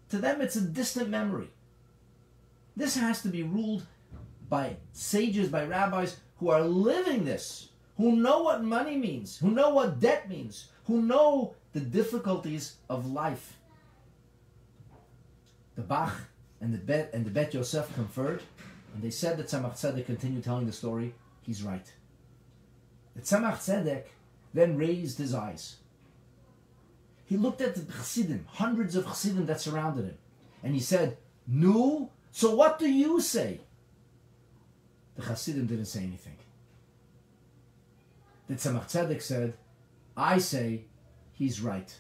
To 0.10 0.18
them, 0.18 0.42
it's 0.42 0.58
a 0.58 0.62
distant 0.62 1.10
memory. 1.10 1.50
This 2.76 2.96
has 2.96 3.22
to 3.24 3.30
be 3.30 3.44
ruled 3.44 3.86
by 4.50 4.76
sages, 4.92 5.50
by 5.50 5.66
rabbis 5.66 6.18
who 6.38 6.50
are 6.50 6.62
living 6.62 7.26
this, 7.26 7.70
who 7.96 8.16
know 8.16 8.44
what 8.44 8.64
money 8.64 8.98
means, 8.98 9.38
who 9.38 9.52
know 9.52 9.70
what 9.70 10.00
debt 10.00 10.30
means, 10.30 10.68
who 10.86 11.02
know 11.02 11.56
the 11.74 11.80
difficulties 11.80 12.76
of 12.90 13.12
life. 13.12 13.58
The 15.76 15.82
Bach 15.82 16.14
and 16.62 16.74
the 16.74 16.78
Bet 16.78 17.12
and 17.14 17.26
the 17.26 17.32
Bet 17.32 17.54
Yosef 17.54 17.94
conferred, 17.96 18.44
and 18.94 19.02
they 19.02 19.12
said 19.12 19.38
that 19.38 19.48
Tzemach 19.48 19.74
Tzedek 19.74 20.06
continued 20.06 20.44
telling 20.44 20.66
the 20.66 20.74
story. 20.74 21.14
He's 21.42 21.64
right. 21.64 21.92
The 23.18 23.24
Tzemach 23.24 23.58
Tzedek 23.58 24.04
then 24.54 24.78
raised 24.78 25.18
his 25.18 25.34
eyes. 25.34 25.78
He 27.26 27.36
looked 27.36 27.62
at 27.62 27.76
the 27.76 27.92
Chassidim, 27.92 28.46
hundreds 28.48 28.96
of 28.96 29.06
Chassidim 29.06 29.48
that 29.48 29.60
surrounded 29.60 30.06
him, 30.06 30.18
and 30.62 30.76
he 30.76 30.80
said, 30.80 31.18
"Nu, 31.48 32.10
so 32.32 32.56
what 32.56 32.78
do 32.78 32.88
you 32.88 33.20
say?" 33.20 33.62
The 35.16 35.24
Chassidim 35.24 35.66
didn't 35.66 35.86
say 35.86 36.04
anything. 36.04 36.38
The 38.48 38.54
Tzemach 38.54 38.86
Tzedek 38.86 39.22
said, 39.22 39.58
"I 40.16 40.38
say 40.38 40.86
he's 41.34 41.60
right. 41.60 42.00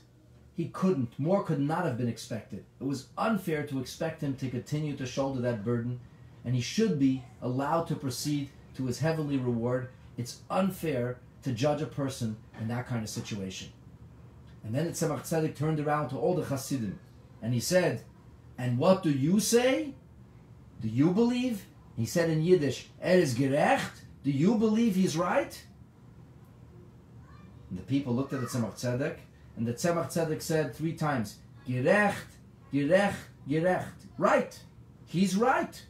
He 0.54 0.70
couldn't. 0.70 1.18
More 1.18 1.44
could 1.44 1.60
not 1.60 1.86
have 1.86 1.98
been 1.98 2.08
expected. 2.08 2.64
It 2.80 2.84
was 2.84 3.08
unfair 3.18 3.66
to 3.66 3.80
expect 3.80 4.22
him 4.22 4.36
to 4.36 4.50
continue 4.52 4.96
to 4.96 5.06
shoulder 5.08 5.42
that 5.42 5.66
burden, 5.66 6.00
and 6.46 6.54
he 6.54 6.62
should 6.62 7.00
be 7.00 7.24
allowed 7.42 7.88
to 7.88 7.96
proceed 7.96 8.52
to 8.76 8.86
his 8.86 9.00
heavenly 9.00 9.38
reward. 9.38 9.90
It's 10.18 10.42
unfair 10.50 11.20
to 11.44 11.52
judge 11.54 11.82
a 11.82 11.86
person 11.86 12.38
in 12.60 12.68
that 12.68 12.88
kind 12.88 13.04
of 13.04 13.10
situation." 13.10 13.70
And 14.64 14.74
then 14.76 14.86
the 14.86 14.92
Tzemach 14.92 15.22
Tzedek 15.22 15.56
turned 15.56 15.80
around 15.80 16.10
to 16.10 16.18
all 16.18 16.36
the 16.36 16.44
Hasidim, 16.44 17.00
and 17.42 17.54
he 17.54 17.60
said, 17.60 18.04
"And 18.58 18.78
what 18.78 19.04
do 19.04 19.12
you 19.12 19.40
say? 19.40 19.94
Do 20.82 20.90
you 20.90 21.12
believe?" 21.12 21.66
He 21.96 22.06
said 22.06 22.30
in 22.30 22.44
Yiddish, 22.44 22.90
"Er 23.02 23.20
is 23.20 23.34
gerecht." 23.36 24.02
Do 24.24 24.32
you 24.32 24.56
believe 24.56 24.96
he's 24.96 25.16
right? 25.16 25.64
And 27.70 27.80
the 27.80 27.84
people 27.84 28.14
looked 28.14 28.34
at 28.34 28.42
the 28.42 28.48
Tzemach 28.48 28.76
Tzedek, 28.76 29.20
and 29.56 29.66
the 29.66 29.74
Tzemach 29.74 30.08
Tzedek 30.12 30.42
said 30.42 30.76
three 30.76 30.94
times, 30.94 31.38
"Gerecht, 31.66 32.38
gerecht, 32.74 33.30
gerecht." 33.48 34.08
Right, 34.18 34.60
he's 35.06 35.38
right. 35.38 35.82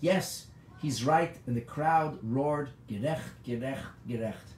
Yes, 0.00 0.46
he's 0.82 1.04
right. 1.04 1.34
And 1.46 1.56
the 1.56 1.62
crowd 1.62 2.18
roared, 2.22 2.70
"Gerecht, 2.88 3.42
gerecht, 3.44 3.86
gerecht." 4.06 4.48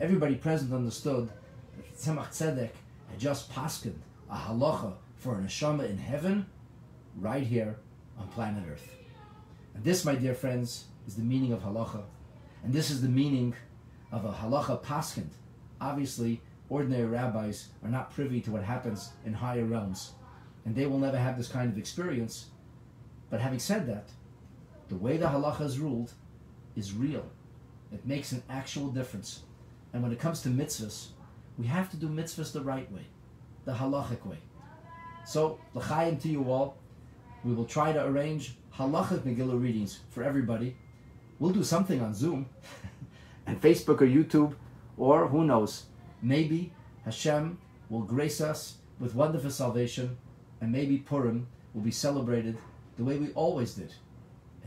Everybody 0.00 0.36
present 0.36 0.72
understood 0.72 1.28
that 1.76 1.96
Tzemach 1.96 2.28
Tzedek 2.28 2.70
had 3.10 3.18
just 3.18 3.50
paskened 3.50 4.00
a 4.30 4.36
halacha 4.36 4.92
for 5.16 5.36
an 5.36 5.46
neshama 5.46 5.88
in 5.88 5.98
heaven, 5.98 6.46
right 7.16 7.42
here 7.42 7.76
on 8.18 8.28
planet 8.28 8.64
Earth. 8.70 8.94
And 9.74 9.82
this, 9.82 10.04
my 10.04 10.14
dear 10.14 10.34
friends, 10.34 10.84
is 11.06 11.16
the 11.16 11.22
meaning 11.22 11.52
of 11.52 11.62
halacha, 11.62 12.04
and 12.62 12.72
this 12.72 12.90
is 12.90 13.00
the 13.00 13.08
meaning 13.08 13.54
of 14.12 14.24
a 14.24 14.32
halacha 14.32 14.82
paskend. 14.82 15.30
Obviously, 15.80 16.40
ordinary 16.68 17.06
rabbis 17.06 17.68
are 17.82 17.90
not 17.90 18.12
privy 18.12 18.40
to 18.42 18.50
what 18.50 18.62
happens 18.62 19.10
in 19.24 19.32
higher 19.32 19.64
realms, 19.64 20.12
and 20.64 20.74
they 20.74 20.86
will 20.86 20.98
never 20.98 21.18
have 21.18 21.36
this 21.36 21.48
kind 21.48 21.70
of 21.72 21.78
experience. 21.78 22.50
But 23.30 23.40
having 23.40 23.58
said 23.58 23.86
that, 23.88 24.10
the 24.88 24.96
way 24.96 25.16
the 25.16 25.26
halacha 25.26 25.62
is 25.62 25.78
ruled 25.78 26.12
is 26.76 26.94
real. 26.94 27.26
It 27.92 28.06
makes 28.06 28.32
an 28.32 28.42
actual 28.48 28.88
difference. 28.88 29.42
And 29.92 30.02
when 30.02 30.12
it 30.12 30.18
comes 30.18 30.42
to 30.42 30.48
mitzvahs, 30.48 31.08
we 31.56 31.66
have 31.66 31.90
to 31.90 31.96
do 31.96 32.08
mitzvahs 32.08 32.52
the 32.52 32.60
right 32.60 32.90
way, 32.92 33.06
the 33.64 33.72
halachic 33.72 34.24
way. 34.26 34.38
So, 35.24 35.58
l'chaim 35.74 36.16
to 36.18 36.28
you 36.28 36.50
all. 36.50 36.76
We 37.44 37.54
will 37.54 37.64
try 37.64 37.92
to 37.92 38.04
arrange 38.04 38.56
halachic 38.74 39.20
Megillah 39.20 39.60
readings 39.60 40.00
for 40.10 40.22
everybody. 40.22 40.76
We'll 41.38 41.52
do 41.52 41.64
something 41.64 42.00
on 42.00 42.14
Zoom 42.14 42.46
and 43.46 43.60
Facebook 43.60 44.00
or 44.00 44.06
YouTube, 44.06 44.54
or 44.96 45.28
who 45.28 45.44
knows, 45.44 45.84
maybe 46.22 46.72
Hashem 47.04 47.58
will 47.88 48.02
grace 48.02 48.40
us 48.40 48.78
with 48.98 49.14
wonderful 49.14 49.50
salvation, 49.50 50.16
and 50.60 50.72
maybe 50.72 50.98
Purim 50.98 51.46
will 51.74 51.82
be 51.82 51.90
celebrated 51.90 52.58
the 52.96 53.04
way 53.04 53.16
we 53.16 53.30
always 53.32 53.74
did. 53.74 53.94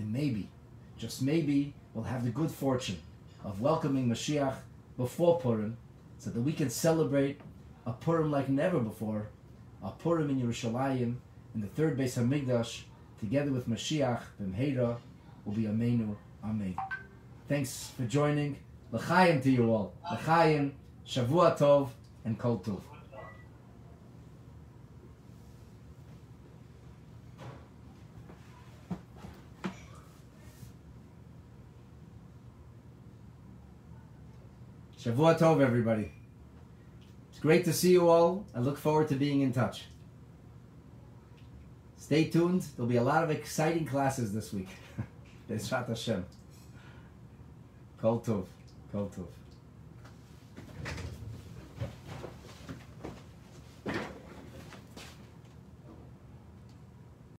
And 0.01 0.11
maybe, 0.11 0.49
just 0.97 1.21
maybe, 1.21 1.75
we'll 1.93 2.05
have 2.05 2.23
the 2.23 2.31
good 2.31 2.49
fortune 2.49 2.97
of 3.43 3.61
welcoming 3.61 4.07
Mashiach 4.07 4.55
before 4.97 5.39
Purim 5.39 5.77
so 6.17 6.31
that 6.31 6.41
we 6.41 6.53
can 6.53 6.71
celebrate 6.71 7.39
a 7.85 7.93
Purim 7.93 8.31
like 8.31 8.49
never 8.49 8.79
before, 8.79 9.27
a 9.83 9.91
Purim 9.91 10.31
in 10.31 10.41
Yerushalayim, 10.41 11.17
in 11.53 11.61
the 11.61 11.67
third 11.67 11.99
Beis 11.99 12.17
Hamikdash, 12.17 12.81
together 13.19 13.51
with 13.51 13.69
Mashiach 13.69 14.21
B'mheira, 14.41 14.97
will 15.45 15.53
be 15.53 15.63
Amenu, 15.63 16.15
Amen. 16.43 16.75
Thanks 17.47 17.91
for 17.95 18.05
joining. 18.05 18.57
L'chaim 18.91 19.39
to 19.41 19.51
you 19.51 19.71
all. 19.71 19.93
L'chaim, 20.11 20.73
Shavua 21.07 21.55
Tov, 21.55 21.89
and 22.25 22.39
Kol 22.39 22.57
Tov. 22.57 22.90
Shavua 35.11 35.37
Tov, 35.37 35.61
everybody. 35.61 36.09
It's 37.31 37.39
great 37.39 37.65
to 37.65 37.73
see 37.73 37.91
you 37.91 38.07
all. 38.07 38.45
I 38.55 38.59
look 38.59 38.77
forward 38.77 39.09
to 39.09 39.15
being 39.15 39.41
in 39.41 39.51
touch. 39.51 39.87
Stay 41.97 42.25
tuned. 42.29 42.65
There'll 42.75 42.87
be 42.89 42.95
a 42.95 43.03
lot 43.03 43.21
of 43.21 43.29
exciting 43.29 43.85
classes 43.85 44.31
this 44.33 44.53
week. 44.53 44.69
Bezrat 45.49 45.89
Hashem. 45.89 46.25
Kol 47.99 48.21
Tov. 48.21 48.45
Kol 48.93 49.11
Tov. 49.13 49.40